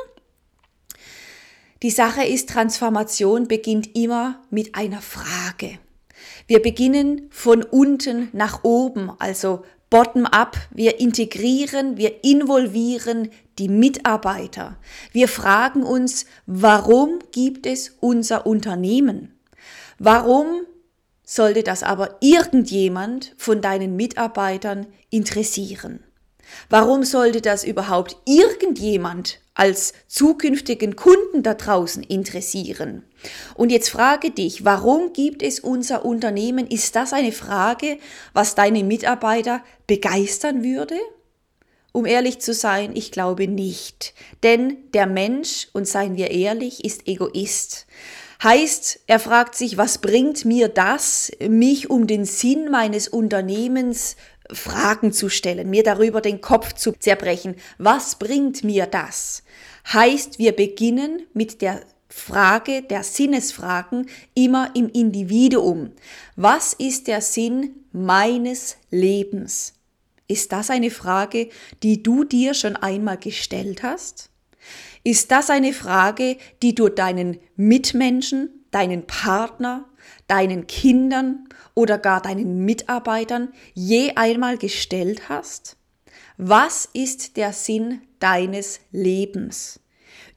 Die 1.82 1.90
Sache 1.90 2.24
ist, 2.24 2.48
Transformation 2.48 3.48
beginnt 3.48 3.96
immer 3.96 4.40
mit 4.50 4.74
einer 4.74 5.02
Frage. 5.02 5.78
Wir 6.46 6.62
beginnen 6.62 7.28
von 7.30 7.62
unten 7.62 8.28
nach 8.32 8.62
oben, 8.62 9.10
also 9.18 9.64
bottom-up. 9.92 10.56
Wir 10.70 11.00
integrieren, 11.00 11.98
wir 11.98 12.24
involvieren 12.24 13.28
die 13.58 13.68
Mitarbeiter. 13.68 14.78
Wir 15.12 15.28
fragen 15.28 15.82
uns, 15.82 16.24
warum 16.46 17.18
gibt 17.30 17.66
es 17.66 17.98
unser 18.00 18.46
Unternehmen? 18.46 19.38
Warum 19.98 20.62
sollte 21.22 21.62
das 21.62 21.82
aber 21.82 22.16
irgendjemand 22.20 23.34
von 23.36 23.60
deinen 23.60 23.94
Mitarbeitern 23.94 24.86
interessieren? 25.10 26.02
Warum 26.70 27.04
sollte 27.04 27.42
das 27.42 27.62
überhaupt 27.62 28.16
irgendjemand 28.24 29.41
als 29.54 29.92
zukünftigen 30.08 30.96
Kunden 30.96 31.42
da 31.42 31.54
draußen 31.54 32.02
interessieren? 32.02 33.04
Und 33.54 33.70
jetzt 33.70 33.90
frage 33.90 34.30
dich, 34.30 34.64
warum 34.64 35.12
gibt 35.12 35.42
es 35.42 35.60
unser 35.60 36.04
Unternehmen? 36.04 36.66
Ist 36.66 36.96
das 36.96 37.12
eine 37.12 37.32
Frage, 37.32 37.98
was 38.32 38.54
deine 38.54 38.84
Mitarbeiter 38.84 39.62
begeistern 39.86 40.64
würde? 40.64 40.96
Um 41.92 42.06
ehrlich 42.06 42.38
zu 42.38 42.54
sein, 42.54 42.92
ich 42.96 43.12
glaube 43.12 43.46
nicht. 43.46 44.14
Denn 44.42 44.78
der 44.94 45.06
Mensch, 45.06 45.68
und 45.74 45.86
seien 45.86 46.16
wir 46.16 46.30
ehrlich, 46.30 46.84
ist 46.84 47.06
Egoist. 47.06 47.86
Heißt, 48.42 49.00
er 49.06 49.20
fragt 49.20 49.54
sich, 49.54 49.76
was 49.76 49.98
bringt 49.98 50.44
mir 50.44 50.68
das, 50.68 51.30
mich 51.48 51.90
um 51.90 52.08
den 52.08 52.24
Sinn 52.24 52.70
meines 52.70 53.06
Unternehmens 53.06 54.16
Fragen 54.52 55.12
zu 55.12 55.28
stellen, 55.28 55.70
mir 55.70 55.82
darüber 55.82 56.20
den 56.20 56.40
Kopf 56.40 56.72
zu 56.74 56.92
zerbrechen. 56.92 57.56
Was 57.78 58.16
bringt 58.16 58.64
mir 58.64 58.86
das? 58.86 59.42
Heißt, 59.92 60.38
wir 60.38 60.52
beginnen 60.52 61.22
mit 61.34 61.62
der 61.62 61.80
Frage 62.08 62.82
der 62.82 63.02
Sinnesfragen 63.02 64.08
immer 64.34 64.70
im 64.74 64.88
Individuum. 64.90 65.92
Was 66.36 66.74
ist 66.74 67.08
der 67.08 67.22
Sinn 67.22 67.70
meines 67.92 68.76
Lebens? 68.90 69.74
Ist 70.28 70.52
das 70.52 70.70
eine 70.70 70.90
Frage, 70.90 71.48
die 71.82 72.02
du 72.02 72.24
dir 72.24 72.54
schon 72.54 72.76
einmal 72.76 73.16
gestellt 73.16 73.82
hast? 73.82 74.30
Ist 75.04 75.30
das 75.30 75.50
eine 75.50 75.72
Frage, 75.72 76.36
die 76.62 76.74
du 76.74 76.88
deinen 76.88 77.38
Mitmenschen, 77.56 78.61
deinen 78.72 79.06
Partner, 79.06 79.84
deinen 80.26 80.66
Kindern 80.66 81.48
oder 81.74 81.98
gar 81.98 82.20
deinen 82.20 82.64
Mitarbeitern 82.64 83.52
je 83.74 84.12
einmal 84.16 84.58
gestellt 84.58 85.28
hast? 85.28 85.76
Was 86.36 86.88
ist 86.92 87.36
der 87.36 87.52
Sinn 87.52 88.02
deines 88.18 88.80
Lebens? 88.90 89.78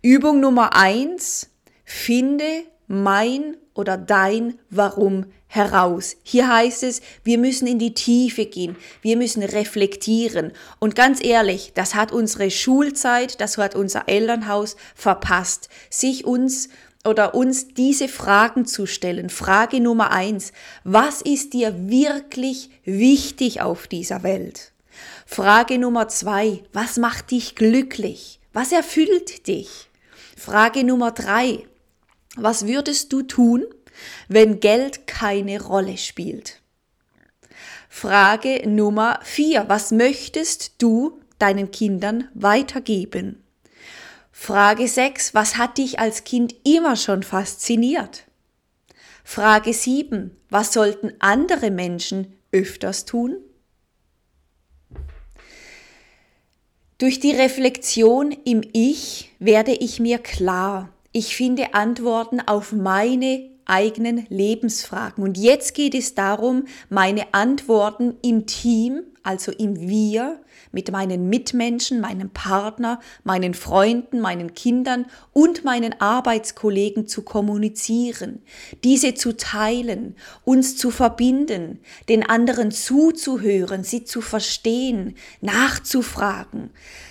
Übung 0.04 0.40
Nummer 0.40 0.76
eins: 0.76 1.50
Finde 1.84 2.64
mein 2.88 3.58
oder 3.74 3.98
dein 3.98 4.60
Warum 4.70 5.26
heraus. 5.48 6.18
Hier 6.24 6.54
heißt 6.54 6.84
es, 6.84 7.02
wir 7.24 7.38
müssen 7.38 7.68
in 7.68 7.80
die 7.80 7.94
Tiefe 7.94 8.46
gehen, 8.46 8.76
wir 9.02 9.16
müssen 9.18 9.42
reflektieren. 9.42 10.52
Und 10.80 10.96
ganz 10.96 11.24
ehrlich, 11.24 11.72
das 11.74 11.96
hat 11.96 12.12
unsere 12.12 12.52
Schulzeit, 12.52 13.40
das 13.40 13.58
hat 13.58 13.76
unser 13.76 14.08
Elternhaus 14.08 14.76
verpasst, 14.96 15.70
sich 15.90 16.26
uns 16.26 16.70
oder 17.06 17.36
uns 17.36 17.70
diese 17.70 18.08
Fragen 18.08 18.66
zu 18.66 18.86
stellen. 18.86 19.30
Frage 19.30 19.80
Nummer 19.80 20.12
eins, 20.12 20.52
was 20.84 21.22
ist 21.22 21.54
dir 21.54 21.90
wirklich 21.90 22.70
wichtig 22.84 23.62
auf 23.62 23.88
dieser 23.88 24.24
Welt? 24.24 24.72
Frage 25.26 25.78
Nummer 25.78 26.08
zwei, 26.08 26.64
was 26.74 26.98
macht 26.98 27.32
dich 27.32 27.56
glücklich? 27.56 28.40
Was 28.54 28.72
erfüllt 28.72 29.48
dich? 29.48 29.90
Frage 30.38 30.84
Nummer 30.84 31.12
drei, 31.12 31.66
was 32.36 32.68
würdest 32.68 33.12
du 33.14 33.22
tun, 33.22 33.66
wenn 34.28 34.60
Geld 34.60 35.08
keine 35.08 35.62
Rolle 35.62 35.98
spielt? 35.98 36.62
Frage 37.90 38.68
Nummer 38.68 39.20
vier, 39.24 39.66
was 39.68 39.92
möchtest 39.92 40.74
du 40.80 41.20
deinen 41.40 41.72
Kindern 41.72 42.30
weitergeben? 42.34 43.45
Frage 44.38 44.88
6. 44.88 45.34
Was 45.34 45.58
hat 45.58 45.80
dich 45.80 45.98
als 45.98 46.24
Kind 46.24 46.54
immer 46.64 46.98
schon 46.98 47.24
fasziniert? 47.24 48.26
Frage 49.24 49.74
7. 49.74 50.38
Was 50.50 50.72
sollten 50.72 51.14
andere 51.18 51.72
Menschen 51.72 52.36
öfters 52.52 53.06
tun? 53.06 53.38
Durch 57.00 57.20
die 57.20 57.32
Reflexion 57.32 58.36
im 58.44 58.62
Ich 58.74 59.32
werde 59.40 59.72
ich 59.72 60.00
mir 60.00 60.20
klar. 60.20 60.90
Ich 61.12 61.36
finde 61.36 61.74
Antworten 61.74 62.40
auf 62.40 62.72
meine 62.72 63.50
eigenen 63.66 64.28
Lebensfragen. 64.30 65.24
Und 65.24 65.40
jetzt 65.40 65.74
geht 65.74 65.96
es 65.96 66.14
darum, 66.14 66.66
meine 66.90 67.34
Antworten 67.34 68.18
im 68.22 68.46
Team, 68.46 69.02
also 69.26 69.52
im 69.52 69.80
Wir, 69.80 70.40
mit 70.72 70.92
meinen 70.92 71.30
Mitmenschen, 71.30 72.00
meinem 72.00 72.30
Partner, 72.30 73.00
meinen 73.24 73.54
Freunden, 73.54 74.20
meinen 74.20 74.54
Kindern 74.54 75.06
und 75.34 75.64
meinen 75.64 76.00
Arbeitskollegen 76.00 77.08
zu 77.08 77.24
kommunizieren, 77.24 78.42
diese 78.84 79.16
zu 79.16 79.36
teilen, 79.36 80.16
uns 80.44 80.78
zu 80.78 80.92
verbinden, 80.92 81.80
den 82.08 82.24
anderen 82.24 82.72
zuzuhören, 82.72 83.84
sie 83.84 84.04
zu 84.04 84.22
verstehen, 84.22 85.16
nachzufragen. 85.42 86.70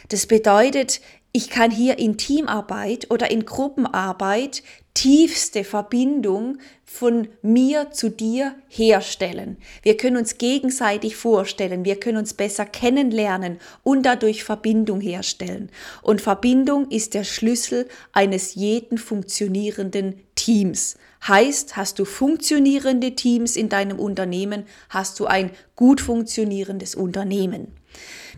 Das 0.09 0.27
bedeutet, 0.27 1.01
ich 1.33 1.51
kann 1.51 1.73
hier 1.73 1.99
in 1.99 2.17
Teamarbeit 2.17 3.11
oder 3.11 3.29
in 3.31 3.45
Gruppenarbeit 3.45 4.63
tiefste 4.95 5.65
Verbindung 5.65 6.59
von 6.85 7.29
mir 7.43 7.91
zu 7.91 8.09
dir 8.09 8.55
herstellen. 8.69 9.57
Wir 9.83 9.97
können 9.97 10.17
uns 10.17 10.39
gegenseitig 10.39 11.17
vorstellen, 11.17 11.85
wir 11.85 11.99
können 11.99 12.19
uns 12.19 12.33
besser 12.35 12.65
kennenlernen 12.65 13.59
und 13.83 14.05
dadurch 14.05 14.45
Verbindung 14.45 15.01
herstellen. 15.01 15.71
Und 16.03 16.21
Verbindung 16.21 16.89
ist 16.91 17.15
der 17.15 17.25
Schlüssel 17.25 17.89
eines 18.13 18.55
jeden 18.55 18.97
funktionierenden 18.97 20.21
Teams. 20.37 20.97
Heißt, 21.27 21.77
hast 21.77 21.99
du 21.99 22.05
funktionierende 22.05 23.17
Teams 23.17 23.57
in 23.57 23.69
deinem 23.69 23.99
Unternehmen, 23.99 24.65
hast 24.91 25.19
du 25.19 25.27
ein 25.27 25.51
gut 25.75 26.01
funktionierendes 26.01 26.95
Unternehmen 26.95 27.73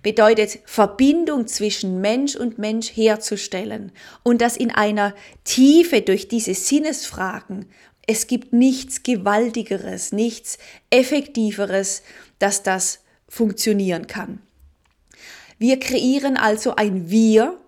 bedeutet 0.06 0.60
Verbindung 0.66 1.48
zwischen 1.48 2.00
Mensch 2.00 2.36
und 2.36 2.58
Mensch 2.58 2.90
herzustellen 2.94 3.90
und 4.22 4.40
das 4.40 4.56
in 4.56 4.70
einer 4.70 5.12
Tiefe 5.42 6.00
durch 6.00 6.28
diese 6.28 6.54
Sinnesfragen. 6.54 7.66
Es 8.06 8.28
gibt 8.28 8.52
nichts 8.52 9.02
Gewaltigeres, 9.02 10.12
nichts 10.12 10.58
Effektiveres, 10.90 12.04
dass 12.38 12.62
das 12.62 13.00
funktionieren 13.28 14.06
kann. 14.06 14.38
Wir 15.58 15.80
kreieren 15.80 16.36
also 16.36 16.76
ein 16.76 17.10
Wir, 17.10 17.58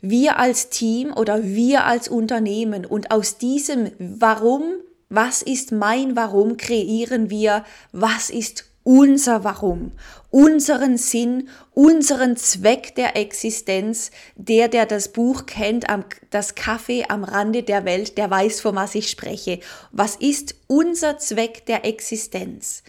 wir 0.00 0.38
als 0.38 0.70
Team 0.70 1.12
oder 1.12 1.42
wir 1.42 1.86
als 1.86 2.06
Unternehmen 2.06 2.86
und 2.86 3.10
aus 3.10 3.36
diesem 3.36 3.90
Warum, 3.98 4.74
was 5.08 5.42
ist 5.42 5.72
mein 5.72 6.14
Warum, 6.14 6.56
kreieren 6.56 7.30
wir, 7.30 7.64
was 7.90 8.30
ist 8.30 8.69
unser 8.82 9.44
Warum, 9.44 9.92
unseren 10.30 10.96
Sinn, 10.96 11.48
unseren 11.74 12.36
Zweck 12.36 12.94
der 12.94 13.16
Existenz. 13.16 14.10
Der, 14.36 14.68
der 14.68 14.86
das 14.86 15.12
Buch 15.12 15.46
kennt, 15.46 15.86
das 16.30 16.54
Kaffee 16.54 17.04
am 17.08 17.24
Rande 17.24 17.62
der 17.62 17.84
Welt, 17.84 18.16
der 18.18 18.30
weiß, 18.30 18.60
von 18.60 18.74
was 18.74 18.94
ich 18.94 19.10
spreche. 19.10 19.60
Was 19.92 20.16
ist 20.16 20.54
unser 20.66 21.18
Zweck 21.18 21.66
der 21.66 21.84
Existenz? 21.84 22.82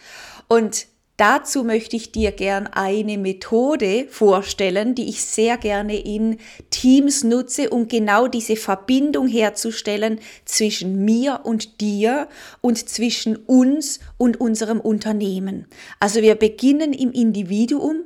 Und 0.47 0.87
Dazu 1.21 1.63
möchte 1.63 1.95
ich 1.95 2.11
dir 2.11 2.31
gern 2.31 2.65
eine 2.65 3.19
Methode 3.19 4.07
vorstellen, 4.09 4.95
die 4.95 5.07
ich 5.07 5.23
sehr 5.23 5.55
gerne 5.57 5.95
in 5.99 6.37
Teams 6.71 7.23
nutze, 7.23 7.69
um 7.69 7.87
genau 7.87 8.25
diese 8.25 8.55
Verbindung 8.55 9.27
herzustellen 9.27 10.19
zwischen 10.45 11.05
mir 11.05 11.41
und 11.43 11.79
dir 11.79 12.27
und 12.61 12.89
zwischen 12.89 13.35
uns 13.35 13.99
und 14.17 14.41
unserem 14.41 14.79
Unternehmen. 14.79 15.67
Also 15.99 16.23
wir 16.23 16.33
beginnen 16.33 16.91
im 16.91 17.11
Individuum, 17.11 17.97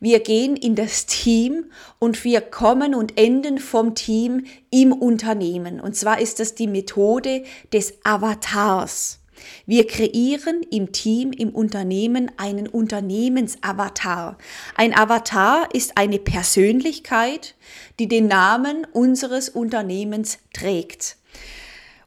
wir 0.00 0.18
gehen 0.18 0.56
in 0.56 0.74
das 0.74 1.06
Team 1.06 1.66
und 2.00 2.24
wir 2.24 2.40
kommen 2.40 2.96
und 2.96 3.16
enden 3.16 3.58
vom 3.58 3.94
Team 3.94 4.46
im 4.72 4.92
Unternehmen. 4.92 5.78
Und 5.80 5.94
zwar 5.94 6.20
ist 6.20 6.40
das 6.40 6.56
die 6.56 6.66
Methode 6.66 7.44
des 7.72 7.94
Avatars. 8.02 9.20
Wir 9.66 9.86
kreieren 9.86 10.62
im 10.70 10.92
Team, 10.92 11.32
im 11.32 11.50
Unternehmen 11.50 12.30
einen 12.36 12.68
Unternehmensavatar. 12.68 14.38
Ein 14.76 14.96
Avatar 14.96 15.68
ist 15.72 15.96
eine 15.96 16.18
Persönlichkeit, 16.18 17.54
die 17.98 18.08
den 18.08 18.26
Namen 18.26 18.86
unseres 18.92 19.48
Unternehmens 19.48 20.38
trägt. 20.52 21.16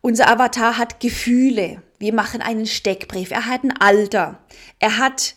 Unser 0.02 0.30
Avatar 0.30 0.78
hat 0.78 1.00
Gefühle. 1.00 1.82
Wir 2.00 2.14
machen 2.14 2.42
einen 2.42 2.66
Steckbrief. 2.66 3.32
Er 3.32 3.46
hat 3.46 3.64
ein 3.64 3.76
Alter. 3.76 4.40
Er 4.80 4.98
hat 4.98 5.36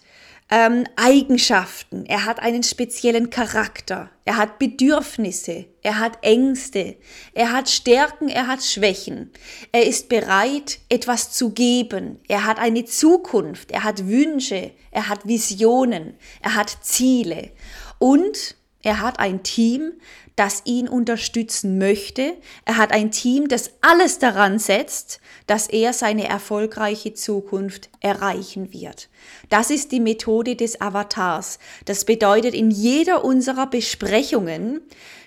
ähm, 0.51 0.85
Eigenschaften, 0.97 2.07
er 2.07 2.25
hat 2.25 2.41
einen 2.41 2.63
speziellen 2.63 3.31
Charakter, 3.31 4.11
er 4.25 4.37
hat 4.37 4.59
Bedürfnisse, 4.59 5.67
er 5.83 5.99
hat 6.01 6.19
Ängste, 6.23 6.97
er 7.35 7.53
hat 7.53 7.69
Stärken, 7.69 8.29
er 8.29 8.49
hat 8.49 8.65
Schwächen, 8.65 9.31
er 9.71 9.87
ist 9.87 10.09
bereit, 10.09 10.81
etwas 10.89 11.33
zu 11.33 11.51
geben, 11.51 12.19
er 12.27 12.45
hat 12.45 12.59
eine 12.59 12.85
Zukunft, 12.85 13.71
er 13.71 13.85
hat 13.85 14.09
Wünsche, 14.09 14.73
er 14.91 15.09
hat 15.09 15.27
Visionen, 15.27 16.15
er 16.43 16.57
hat 16.57 16.77
Ziele. 16.83 17.51
Und 17.99 18.57
er 18.83 19.01
hat 19.01 19.21
ein 19.21 19.43
Team, 19.43 19.93
das 20.37 20.63
ihn 20.65 20.89
unterstützen 20.89 21.79
möchte. 21.79 22.35
Er 22.65 22.77
hat 22.77 22.93
ein 22.93 23.11
Team, 23.11 23.49
das 23.49 23.73
alles 23.81 24.19
daran 24.19 24.59
setzt, 24.59 25.21
dass 25.47 25.67
er 25.69 25.93
seine 25.93 26.29
erfolgreiche 26.29 27.15
Zukunft 27.15 27.91
erreichen 28.01 28.73
wird. 28.73 29.09
Das 29.49 29.71
ist 29.71 29.93
die 29.93 30.01
Methode 30.01 30.57
des 30.57 30.81
Avatars. 30.81 31.59
Das 31.85 32.05
bedeutet, 32.05 32.55
in 32.55 32.71
jeder 32.71 33.25
unserer 33.25 33.67
Besprechungen 33.67 34.81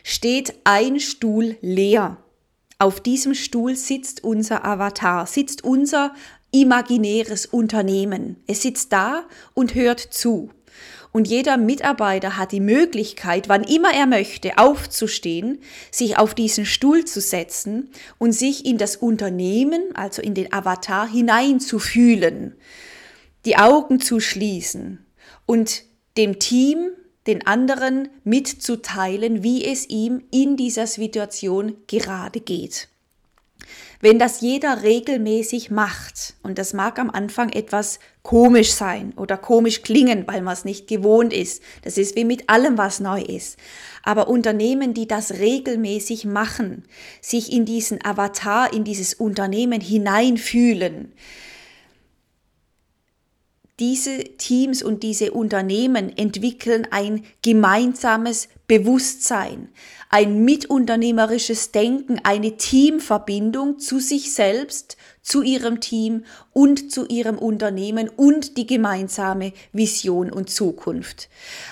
steht 0.03 0.55
ein 0.63 1.00
Stuhl 1.00 1.57
leer. 1.62 2.17
Auf 2.79 3.00
diesem 3.00 3.33
Stuhl 3.33 3.75
sitzt 3.75 4.24
unser 4.24 4.65
Avatar, 4.65 5.25
sitzt 5.27 5.63
unser 5.63 6.13
imaginäres 6.51 7.45
Unternehmen. 7.45 8.43
Es 8.48 8.62
sitzt 8.62 8.93
da 8.93 9.24
und 9.53 9.75
hört 9.75 10.00
zu. 10.00 10.51
Und 11.13 11.27
jeder 11.27 11.58
Mitarbeiter 11.58 12.38
hat 12.38 12.51
die 12.51 12.60
Möglichkeit, 12.60 13.48
wann 13.48 13.63
immer 13.63 13.93
er 13.93 14.08
möchte, 14.08 14.58
aufzustehen, 14.58 15.60
sich 15.91 16.17
auf 16.17 16.34
diesen 16.34 16.65
Stuhl 16.65 17.05
zu 17.05 17.22
setzen 17.22 17.91
und 18.17 18.34
sich 18.34 18.65
in 18.65 18.79
das 18.79 18.96
Unternehmen, 18.96 19.96
also 19.96 20.24
in 20.24 20.34
den 20.34 20.51
Avatar, 20.51 21.08
hineinzufühlen, 21.08 22.55
die 23.46 23.58
Augen 23.58 24.01
zu 24.01 24.20
schließen 24.20 25.05
und 25.46 25.84
dem 26.17 26.39
Team, 26.39 26.89
den 27.27 27.46
anderen 27.46 28.10
mitzuteilen, 28.24 29.43
wie 29.43 29.63
es 29.63 29.88
ihm 29.88 30.24
in 30.32 30.58
dieser 30.58 30.88
Situation 30.88 31.75
gerade 31.86 32.39
geht. 32.41 32.89
Wenn 34.03 34.19
das 34.19 34.41
jeder 34.41 34.83
regelmäßig 34.83 35.72
macht, 35.72 36.33
und 36.43 36.57
das 36.57 36.74
mag 36.74 37.00
am 37.00 37.10
Anfang 37.10 37.53
etwas 37.53 38.00
komisch 38.22 38.74
sein 38.74 39.13
oder 39.15 39.38
komisch 39.38 39.81
klingen, 39.81 40.27
weil 40.27 40.41
man 40.41 40.51
es 40.51 40.65
nicht 40.65 40.88
gewohnt 40.88 41.31
ist, 41.31 41.63
das 41.84 41.97
ist 41.97 42.17
wie 42.17 42.25
mit 42.25 42.49
allem, 42.49 42.77
was 42.77 42.99
neu 42.99 43.21
ist. 43.21 43.58
Aber 44.04 44.27
Unternehmen, 44.27 44.93
die 44.93 45.08
das 45.08 45.36
regelmäßig 45.36 46.25
machen, 46.25 46.84
sich 47.21 47.54
in 47.54 47.63
diesen 47.63 48.04
Avatar, 48.04 48.73
in 48.73 48.84
dieses 48.84 49.13
Unternehmen 49.13 49.80
hineinfühlen, 49.80 51.13
diese 53.84 54.24
Teams 54.38 54.82
und 54.82 55.04
diese 55.04 55.34
Unternehmen 55.34 56.17
entwickeln 56.17 56.88
ein 56.89 57.26
gemeinsames 57.41 58.48
Bewusstsein, 58.65 59.67
ein 60.10 60.46
mitunternehmerisches 60.46 61.74
Denken, 61.74 62.22
eine 62.24 62.56
Teamverbindung 62.56 63.80
zu 63.80 64.00
sich 64.00 64.34
selbst, 64.34 64.96
zu 65.22 65.41
ihrem 65.41 65.82
Team 65.82 66.24
und 66.54 66.93
zu 66.93 67.08
ihrem 67.08 67.38
Unternehmen 67.38 68.08
und 68.08 68.56
die 68.56 68.67
gemeinsame 68.67 69.52
Vision 69.74 70.32
und 70.32 70.50
Zukunft. 70.50 71.28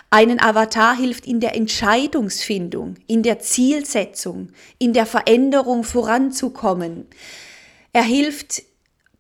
Einen 0.10 0.42
Avatar 0.42 0.98
hilft 0.98 1.26
in 1.26 1.40
der 1.40 1.56
Entscheidungsfindung, 1.56 2.96
in 3.08 3.24
der 3.24 3.40
Zielsetzung, 3.40 4.50
in 4.80 4.92
der 4.92 5.06
Veränderung 5.06 5.86
voranzukommen. 5.86 7.06
Er 7.94 8.04
hilft 8.04 8.64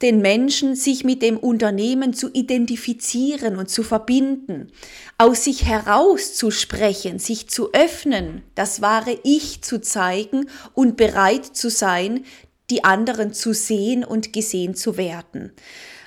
den 0.01 0.21
Menschen, 0.21 0.75
sich 0.75 1.03
mit 1.03 1.21
dem 1.21 1.37
Unternehmen 1.37 2.13
zu 2.13 2.29
identifizieren 2.33 3.57
und 3.57 3.69
zu 3.69 3.83
verbinden, 3.83 4.71
aus 5.17 5.43
sich 5.43 5.65
herauszusprechen, 5.65 7.19
sich 7.19 7.49
zu 7.49 7.73
öffnen, 7.73 8.43
das 8.55 8.81
wahre 8.81 9.19
Ich 9.23 9.61
zu 9.61 9.79
zeigen 9.79 10.49
und 10.73 10.97
bereit 10.97 11.45
zu 11.45 11.69
sein, 11.69 12.25
die 12.69 12.83
anderen 12.83 13.33
zu 13.33 13.53
sehen 13.53 14.03
und 14.03 14.33
gesehen 14.33 14.75
zu 14.75 14.97
werden. 14.97 15.51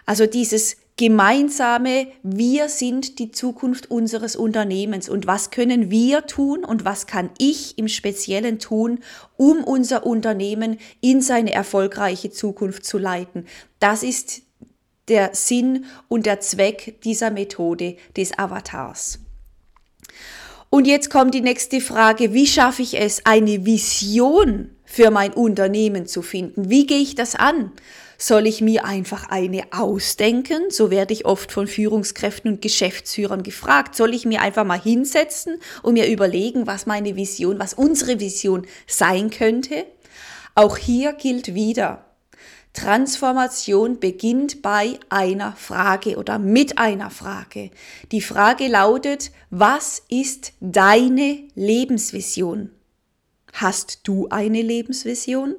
Also 0.07 0.26
dieses 0.26 0.76
gemeinsame, 0.96 2.07
wir 2.22 2.68
sind 2.68 3.18
die 3.18 3.33
Zukunft 3.33 3.90
unseres 3.90 4.37
Unternehmens 4.37 5.09
und 5.09 5.26
was 5.26 5.50
können 5.50 5.90
wir 5.90 6.26
tun 6.26 6.64
und 6.64 6.85
was 6.85 7.07
kann 7.07 7.30
ich 7.38 7.76
im 7.78 7.88
Speziellen 7.88 8.61
tun, 8.61 9.00
um 9.37 9.64
unser 9.64 10.07
Unternehmen 10.07 10.78
in 11.00 11.20
seine 11.20 11.52
erfolgreiche 11.52 12.30
Zukunft 12.30 12.85
zu 12.85 12.98
leiten. 12.98 13.46
Das 13.80 14.04
ist 14.04 14.42
der 15.09 15.35
Sinn 15.35 15.87
und 16.09 16.26
der 16.26 16.40
Zweck 16.40 17.00
dieser 17.02 17.30
Methode 17.30 17.96
des 18.16 18.38
Avatars. 18.38 19.18
Und 20.70 20.87
jetzt 20.87 21.11
kommt 21.11 21.35
die 21.35 21.40
nächste 21.40 21.80
Frage, 21.80 22.33
wie 22.33 22.46
schaffe 22.46 22.83
ich 22.83 22.98
es, 22.98 23.26
eine 23.26 23.64
Vision 23.66 24.70
für 24.85 25.11
mein 25.11 25.33
Unternehmen 25.33 26.07
zu 26.07 26.22
finden? 26.22 26.70
Wie 26.70 26.87
gehe 26.87 26.98
ich 26.98 27.14
das 27.14 27.35
an? 27.35 27.72
Soll 28.18 28.46
ich 28.46 28.61
mir 28.61 28.85
einfach 28.85 29.29
eine 29.29 29.64
ausdenken? 29.72 30.70
So 30.70 30.90
werde 30.90 31.12
ich 31.12 31.24
oft 31.24 31.53
von 31.53 31.66
Führungskräften 31.66 32.53
und 32.53 32.62
Geschäftsführern 32.62 33.42
gefragt. 33.42 33.94
Soll 33.94 34.14
ich 34.14 34.24
mir 34.24 34.40
einfach 34.40 34.64
mal 34.64 34.81
hinsetzen 34.81 35.59
und 35.83 35.94
mir 35.94 36.09
überlegen, 36.09 36.66
was 36.66 36.87
meine 36.87 37.16
Vision, 37.16 37.59
was 37.59 37.74
unsere 37.74 38.20
Vision 38.20 38.66
sein 38.87 39.31
könnte? 39.31 39.87
Auch 40.55 40.77
hier 40.77 41.12
gilt 41.14 41.55
wieder, 41.55 42.05
Transformation 42.74 44.00
beginnt 44.00 44.61
bei 44.61 44.98
einer 45.09 45.53
Frage 45.53 46.16
oder 46.16 46.40
mit 46.40 46.77
einer 46.77 47.09
Frage. 47.09 47.70
Die 48.11 48.20
Frage 48.20 48.66
lautet, 48.66 49.31
was 49.50 50.03
ist 50.09 50.53
deine 50.61 51.44
Lebensvision? 51.55 52.70
Hast 53.53 54.00
du 54.03 54.29
eine 54.29 54.61
Lebensvision? 54.61 55.55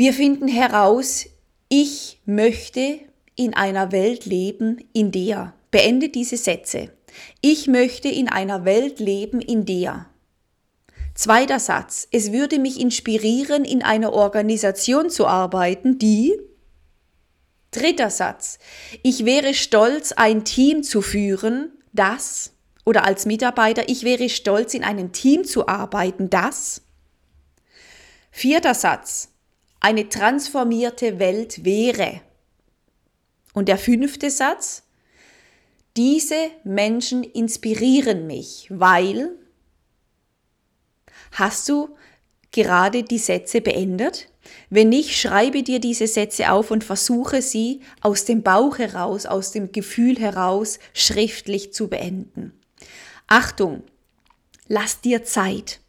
Wir 0.00 0.14
finden 0.14 0.48
heraus, 0.48 1.26
ich 1.68 2.22
möchte 2.24 3.00
in 3.36 3.52
einer 3.52 3.92
Welt 3.92 4.24
leben, 4.24 4.82
in 4.94 5.12
der, 5.12 5.52
beende 5.70 6.08
diese 6.08 6.38
Sätze, 6.38 6.90
ich 7.42 7.66
möchte 7.66 8.08
in 8.08 8.30
einer 8.30 8.64
Welt 8.64 8.98
leben, 8.98 9.42
in 9.42 9.66
der. 9.66 10.06
Zweiter 11.14 11.58
Satz, 11.58 12.08
es 12.12 12.32
würde 12.32 12.58
mich 12.58 12.80
inspirieren, 12.80 13.66
in 13.66 13.82
einer 13.82 14.14
Organisation 14.14 15.10
zu 15.10 15.26
arbeiten, 15.26 15.98
die. 15.98 16.32
Dritter 17.70 18.08
Satz, 18.08 18.58
ich 19.02 19.26
wäre 19.26 19.52
stolz, 19.52 20.12
ein 20.12 20.46
Team 20.46 20.82
zu 20.82 21.02
führen, 21.02 21.72
das. 21.92 22.54
Oder 22.86 23.04
als 23.04 23.26
Mitarbeiter, 23.26 23.90
ich 23.90 24.02
wäre 24.04 24.30
stolz, 24.30 24.72
in 24.72 24.82
einem 24.82 25.12
Team 25.12 25.44
zu 25.44 25.68
arbeiten, 25.68 26.30
das. 26.30 26.80
Vierter 28.30 28.72
Satz, 28.72 29.29
eine 29.80 30.08
transformierte 30.08 31.18
Welt 31.18 31.64
wäre. 31.64 32.20
Und 33.52 33.68
der 33.68 33.78
fünfte 33.78 34.30
Satz, 34.30 34.84
diese 35.96 36.50
Menschen 36.62 37.24
inspirieren 37.24 38.26
mich, 38.26 38.66
weil, 38.70 39.30
hast 41.32 41.68
du 41.68 41.96
gerade 42.52 43.02
die 43.02 43.18
Sätze 43.18 43.60
beendet? 43.60 44.28
Wenn 44.68 44.88
nicht, 44.88 45.18
schreibe 45.18 45.62
dir 45.62 45.80
diese 45.80 46.06
Sätze 46.06 46.52
auf 46.52 46.70
und 46.70 46.84
versuche 46.84 47.42
sie 47.42 47.80
aus 48.00 48.24
dem 48.24 48.42
Bauch 48.42 48.78
heraus, 48.78 49.26
aus 49.26 49.52
dem 49.52 49.72
Gefühl 49.72 50.18
heraus 50.18 50.78
schriftlich 50.92 51.72
zu 51.72 51.88
beenden. 51.88 52.52
Achtung, 53.26 53.82
lass 54.68 55.00
dir 55.00 55.24
Zeit. 55.24 55.80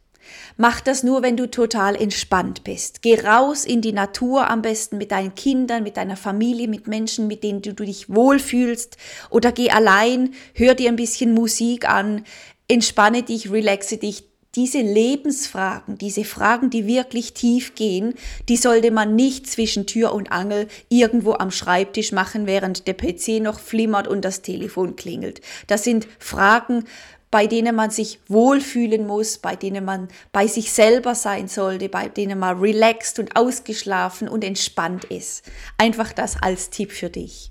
Mach 0.56 0.80
das 0.80 1.02
nur, 1.02 1.22
wenn 1.22 1.36
du 1.36 1.50
total 1.50 1.96
entspannt 1.96 2.64
bist. 2.64 3.02
Geh 3.02 3.20
raus 3.20 3.64
in 3.64 3.80
die 3.80 3.92
Natur, 3.92 4.48
am 4.48 4.62
besten 4.62 4.98
mit 4.98 5.10
deinen 5.10 5.34
Kindern, 5.34 5.82
mit 5.82 5.96
deiner 5.96 6.16
Familie, 6.16 6.68
mit 6.68 6.86
Menschen, 6.86 7.26
mit 7.26 7.42
denen 7.42 7.62
du, 7.62 7.74
du 7.74 7.84
dich 7.84 8.08
wohlfühlst. 8.08 8.96
Oder 9.30 9.52
geh 9.52 9.70
allein, 9.70 10.34
hör 10.54 10.74
dir 10.74 10.88
ein 10.88 10.96
bisschen 10.96 11.34
Musik 11.34 11.88
an, 11.88 12.24
entspanne 12.68 13.22
dich, 13.22 13.50
relaxe 13.50 13.96
dich. 13.96 14.24
Diese 14.54 14.82
Lebensfragen, 14.82 15.96
diese 15.96 16.24
Fragen, 16.24 16.68
die 16.68 16.86
wirklich 16.86 17.32
tief 17.32 17.74
gehen, 17.74 18.12
die 18.50 18.58
sollte 18.58 18.90
man 18.90 19.16
nicht 19.16 19.46
zwischen 19.46 19.86
Tür 19.86 20.12
und 20.12 20.30
Angel 20.30 20.68
irgendwo 20.90 21.32
am 21.32 21.50
Schreibtisch 21.50 22.12
machen, 22.12 22.46
während 22.46 22.86
der 22.86 22.92
PC 22.92 23.40
noch 23.40 23.58
flimmert 23.58 24.06
und 24.06 24.26
das 24.26 24.42
Telefon 24.42 24.94
klingelt. 24.94 25.40
Das 25.68 25.84
sind 25.84 26.06
Fragen, 26.18 26.84
bei 27.32 27.46
denen 27.46 27.74
man 27.74 27.90
sich 27.90 28.20
wohlfühlen 28.28 29.06
muss, 29.06 29.38
bei 29.38 29.56
denen 29.56 29.86
man 29.86 30.08
bei 30.32 30.46
sich 30.46 30.70
selber 30.70 31.14
sein 31.14 31.48
sollte, 31.48 31.88
bei 31.88 32.08
denen 32.08 32.38
man 32.38 32.60
relaxed 32.60 33.18
und 33.18 33.34
ausgeschlafen 33.36 34.28
und 34.28 34.44
entspannt 34.44 35.04
ist. 35.04 35.42
Einfach 35.78 36.12
das 36.12 36.40
als 36.42 36.68
Tipp 36.68 36.92
für 36.92 37.08
dich. 37.08 37.50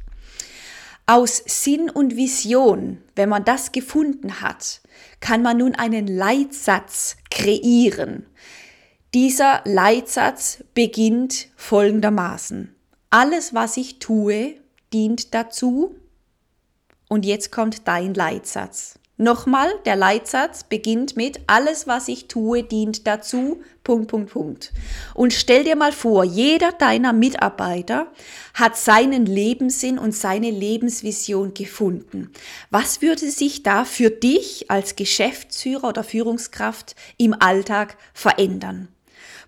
Aus 1.08 1.42
Sinn 1.48 1.90
und 1.90 2.16
Vision, 2.16 3.02
wenn 3.16 3.28
man 3.28 3.44
das 3.44 3.72
gefunden 3.72 4.40
hat, 4.40 4.82
kann 5.20 5.42
man 5.42 5.58
nun 5.58 5.74
einen 5.74 6.06
Leitsatz 6.06 7.18
kreieren. 7.32 8.28
Dieser 9.16 9.62
Leitsatz 9.66 10.64
beginnt 10.76 11.48
folgendermaßen. 11.56 12.76
Alles, 13.10 13.56
was 13.56 13.78
ich 13.78 13.98
tue, 13.98 14.56
dient 14.94 15.34
dazu. 15.34 15.96
Und 17.10 17.26
jetzt 17.26 17.52
kommt 17.52 17.88
dein 17.88 18.14
Leitsatz. 18.14 19.00
Nochmal, 19.22 19.72
der 19.86 19.96
Leitsatz 19.96 20.64
beginnt 20.64 21.16
mit, 21.16 21.42
alles, 21.46 21.86
was 21.86 22.08
ich 22.08 22.28
tue, 22.28 22.64
dient 22.64 23.06
dazu, 23.06 23.62
Punkt, 23.84 24.08
Punkt, 24.08 24.32
Punkt. 24.32 24.74
Und 25.14 25.32
stell 25.32 25.64
dir 25.64 25.76
mal 25.76 25.92
vor, 25.92 26.24
jeder 26.24 26.72
deiner 26.72 27.14
Mitarbeiter 27.14 28.08
hat 28.56 28.78
seinen 28.78 29.28
Lebenssinn 29.28 30.00
und 30.00 30.16
seine 30.16 30.50
Lebensvision 30.50 31.54
gefunden. 31.54 32.32
Was 32.72 33.04
würde 33.04 33.30
sich 33.30 33.62
da 33.62 33.86
für 33.86 34.10
dich 34.10 34.72
als 34.72 34.96
Geschäftsführer 34.96 35.90
oder 35.90 36.04
Führungskraft 36.04 36.96
im 37.18 37.40
Alltag 37.40 37.98
verändern? 38.16 38.88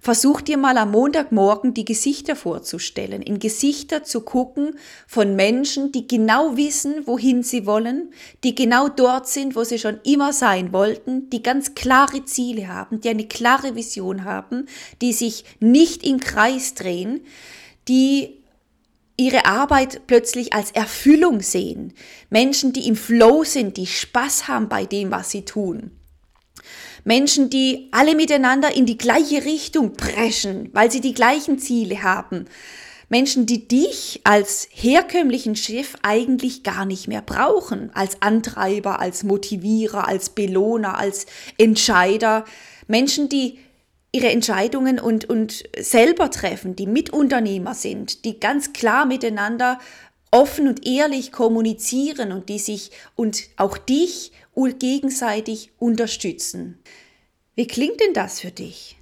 Versuch 0.04 0.42
dir 0.42 0.58
mal 0.58 0.78
am 0.78 0.92
Montagmorgen 0.92 1.74
die 1.74 1.86
Gesichter 1.86 2.36
vorzustellen, 2.36 3.22
in 3.22 3.40
Gesichter 3.40 4.04
zu 4.04 4.20
gucken 4.20 4.78
von 5.08 5.38
Menschen, 5.38 5.94
die 5.94 6.10
genau 6.10 6.58
wissen, 6.58 7.08
wohin 7.08 7.42
sie 7.42 7.66
wollen, 7.66 8.12
die 8.44 8.54
genau 8.54 8.90
dort 8.90 9.30
sind, 9.30 9.56
wo 9.56 9.64
sie 9.64 9.80
schon 9.80 10.02
immer 10.04 10.34
sein 10.34 10.74
wollten, 10.74 11.30
die 11.30 11.42
ganz 11.42 11.74
klare 11.74 12.26
Ziele 12.26 12.68
haben, 12.68 13.00
die 13.00 13.08
eine 13.08 13.30
klare 13.30 13.76
Vision 13.76 14.26
haben, 14.26 14.66
die 15.02 15.14
sich 15.14 15.46
nicht 15.62 16.06
im 16.06 16.20
Kreis 16.20 16.74
drehen, 16.74 17.22
die 17.88 18.44
ihre 19.16 19.46
Arbeit 19.46 20.02
plötzlich 20.06 20.52
als 20.52 20.72
Erfüllung 20.72 21.40
sehen. 21.40 21.94
Menschen, 22.30 22.74
die 22.74 22.90
im 22.90 22.98
Flow 22.98 23.46
sind, 23.46 23.78
die 23.78 23.88
Spaß 23.88 24.50
haben 24.50 24.68
bei 24.68 24.86
dem, 24.86 25.12
was 25.12 25.32
sie 25.32 25.46
tun. 25.46 25.92
Menschen, 27.04 27.50
die 27.50 27.90
alle 27.92 28.16
miteinander 28.16 28.76
in 28.76 28.86
die 28.86 28.98
gleiche 28.98 29.44
Richtung 29.46 29.94
preschen, 29.94 30.70
weil 30.74 30.92
sie 30.92 31.02
die 31.02 31.14
gleichen 31.14 31.60
Ziele 31.60 32.04
haben. 32.04 32.46
Menschen, 33.10 33.46
die 33.46 33.68
dich 33.68 34.22
als 34.24 34.68
herkömmlichen 34.72 35.56
Chef 35.56 35.96
eigentlich 36.02 36.64
gar 36.64 36.86
nicht 36.86 37.08
mehr 37.08 37.22
brauchen, 37.22 37.92
als 37.94 38.22
Antreiber, 38.22 39.00
als 39.00 39.24
Motivierer, 39.24 40.08
als 40.08 40.30
Belohner, 40.30 40.98
als 40.98 41.26
Entscheider. 41.58 42.46
Menschen, 42.88 43.30
die 43.30 43.60
ihre 44.12 44.30
Entscheidungen 44.30 45.00
und, 45.00 45.26
und 45.26 45.64
selber 45.78 46.32
treffen, 46.32 46.76
die 46.76 46.88
Mitunternehmer 46.88 47.74
sind, 47.74 48.26
die 48.26 48.40
ganz 48.40 48.72
klar 48.72 49.06
miteinander 49.06 49.80
offen 50.32 50.68
und 50.68 50.86
ehrlich 50.88 51.32
kommunizieren 51.32 52.32
und 52.32 52.50
die 52.50 52.60
sich 52.60 52.92
und 53.16 53.44
auch 53.58 53.78
dich 53.78 54.32
gegenseitig 54.56 55.72
unterstützen. 55.80 56.80
Wie 57.56 57.68
klingt 57.68 58.00
denn 58.00 58.14
das 58.14 58.40
für 58.40 58.52
dich? 58.52 58.98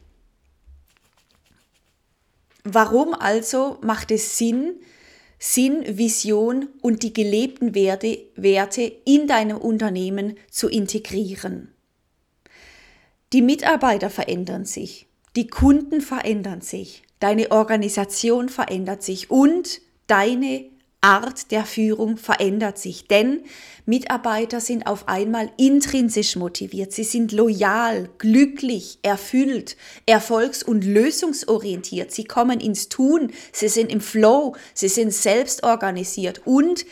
Warum 2.64 3.14
also 3.14 3.78
macht 3.82 4.12
es 4.12 4.38
Sinn, 4.38 4.76
Sinn, 5.40 5.98
Vision 5.98 6.70
und 6.82 7.02
die 7.02 7.14
gelebten 7.14 7.74
Werte, 7.74 8.20
Werte 8.36 8.84
in 9.06 9.28
deinem 9.28 9.58
Unternehmen 9.58 10.38
zu 10.50 10.70
integrieren? 10.70 11.74
Die 13.34 13.42
Mitarbeiter 13.42 14.10
verändern 14.10 14.66
sich, 14.66 15.08
die 15.36 15.48
Kunden 15.48 16.02
verändern 16.02 16.62
sich, 16.62 17.04
deine 17.20 17.52
Organisation 17.52 18.50
verändert 18.50 19.02
sich 19.02 19.32
und 19.32 19.82
deine 20.08 20.71
Art 21.02 21.50
der 21.50 21.66
Führung 21.66 22.18
verändert 22.18 22.78
sich, 22.78 23.08
denn 23.08 23.42
Mitarbeiter 23.88 24.60
sind 24.60 24.86
auf 24.86 25.08
einmal 25.08 25.52
intrinsisch 25.58 26.36
motiviert, 26.36 26.94
sie 26.94 27.04
sind 27.04 27.32
loyal, 27.32 28.10
glücklich, 28.20 29.00
erfüllt, 29.02 29.78
erfolgs- 30.06 30.62
und 30.62 30.86
lösungsorientiert, 30.86 32.12
sie 32.12 32.26
kommen 32.26 32.60
ins 32.60 32.88
Tun, 32.88 33.32
sie 33.52 33.68
sind 33.68 33.92
im 33.92 34.00
Flow, 34.00 34.56
sie 34.76 34.90
sind 34.90 35.12
selbst 35.12 35.64
organisiert 35.64 36.44
und 36.46 36.86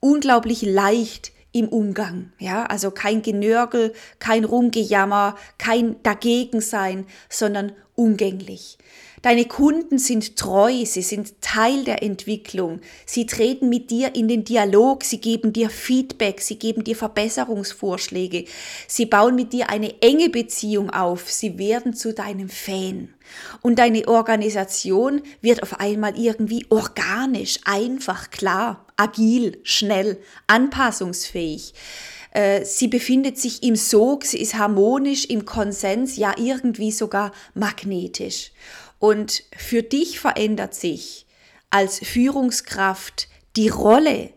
unglaublich 0.00 0.60
leicht 0.60 1.31
im 1.52 1.68
Umgang, 1.68 2.32
ja, 2.38 2.64
also 2.64 2.90
kein 2.90 3.22
Genörgel, 3.22 3.92
kein 4.18 4.44
Rumgejammer, 4.44 5.36
kein 5.58 6.02
Dagegensein, 6.02 7.06
sondern 7.28 7.72
umgänglich. 7.94 8.78
Deine 9.22 9.44
Kunden 9.44 9.98
sind 9.98 10.36
treu, 10.36 10.84
sie 10.84 11.02
sind 11.02 11.40
Teil 11.40 11.84
der 11.84 12.02
Entwicklung. 12.02 12.80
Sie 13.06 13.24
treten 13.24 13.68
mit 13.68 13.92
dir 13.92 14.16
in 14.16 14.26
den 14.26 14.42
Dialog, 14.42 15.04
sie 15.04 15.20
geben 15.20 15.52
dir 15.52 15.70
Feedback, 15.70 16.40
sie 16.40 16.58
geben 16.58 16.82
dir 16.82 16.96
Verbesserungsvorschläge. 16.96 18.46
Sie 18.88 19.06
bauen 19.06 19.36
mit 19.36 19.52
dir 19.52 19.70
eine 19.70 20.02
enge 20.02 20.28
Beziehung 20.28 20.90
auf, 20.90 21.30
sie 21.30 21.56
werden 21.56 21.94
zu 21.94 22.12
deinem 22.12 22.48
Fan. 22.48 23.14
Und 23.60 23.78
deine 23.78 24.08
Organisation 24.08 25.22
wird 25.40 25.62
auf 25.62 25.78
einmal 25.78 26.18
irgendwie 26.18 26.66
organisch, 26.68 27.60
einfach, 27.64 28.30
klar, 28.30 28.84
agil, 29.02 29.58
schnell, 29.62 30.18
anpassungsfähig 30.46 31.74
äh, 32.32 32.64
sie 32.64 32.88
befindet 32.88 33.38
sich 33.38 33.62
im 33.62 33.76
Sog, 33.76 34.24
sie 34.24 34.40
ist 34.40 34.54
harmonisch, 34.54 35.26
im 35.26 35.44
Konsens, 35.44 36.16
ja 36.16 36.34
irgendwie 36.38 36.90
sogar 36.90 37.32
magnetisch. 37.54 38.52
Und 38.98 39.44
für 39.56 39.82
dich 39.82 40.18
verändert 40.18 40.74
sich 40.74 41.26
als 41.70 41.98
Führungskraft 41.98 43.28
die 43.56 43.68
Rolle. 43.68 44.30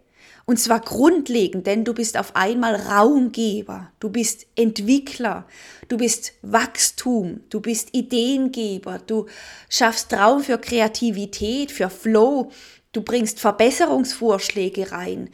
Und 0.47 0.59
zwar 0.59 0.79
grundlegend, 0.79 1.65
denn 1.65 1.85
du 1.85 1.93
bist 1.93 2.17
auf 2.17 2.35
einmal 2.35 2.75
Raumgeber, 2.75 3.91
du 3.99 4.09
bist 4.09 4.45
Entwickler, 4.55 5.47
du 5.87 5.97
bist 5.97 6.33
Wachstum, 6.43 7.41
du 7.49 7.61
bist 7.61 7.89
Ideengeber, 7.93 8.99
du 8.99 9.25
schaffst 9.69 10.13
Raum 10.13 10.43
für 10.43 10.59
Kreativität, 10.59 11.71
für 11.71 11.89
Flow, 11.89 12.51
du 12.95 13.01
bringst 13.01 13.39
Verbesserungsvorschläge 13.39 14.91
rein, 14.91 15.29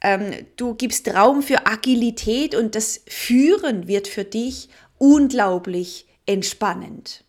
ähm, 0.00 0.46
du 0.56 0.74
gibst 0.74 1.08
Raum 1.08 1.42
für 1.42 1.66
Agilität 1.66 2.54
und 2.54 2.74
das 2.74 3.02
Führen 3.06 3.88
wird 3.88 4.08
für 4.08 4.24
dich 4.24 4.68
unglaublich 4.98 6.06
entspannend. 6.26 7.24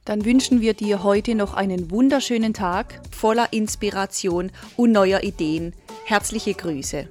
dann 0.06 0.26
wünschen 0.26 0.62
wir 0.62 0.74
dir 0.74 1.04
heute 1.04 1.36
noch 1.36 1.54
einen 1.54 1.92
wunderschönen 1.92 2.54
Tag 2.54 3.02
voller 3.12 3.54
Inspiration 3.54 4.52
und 4.76 4.92
neuer 4.92 5.24
Ideen. 5.24 5.74
Herzliche 6.06 6.54
Grüße. 6.54 7.08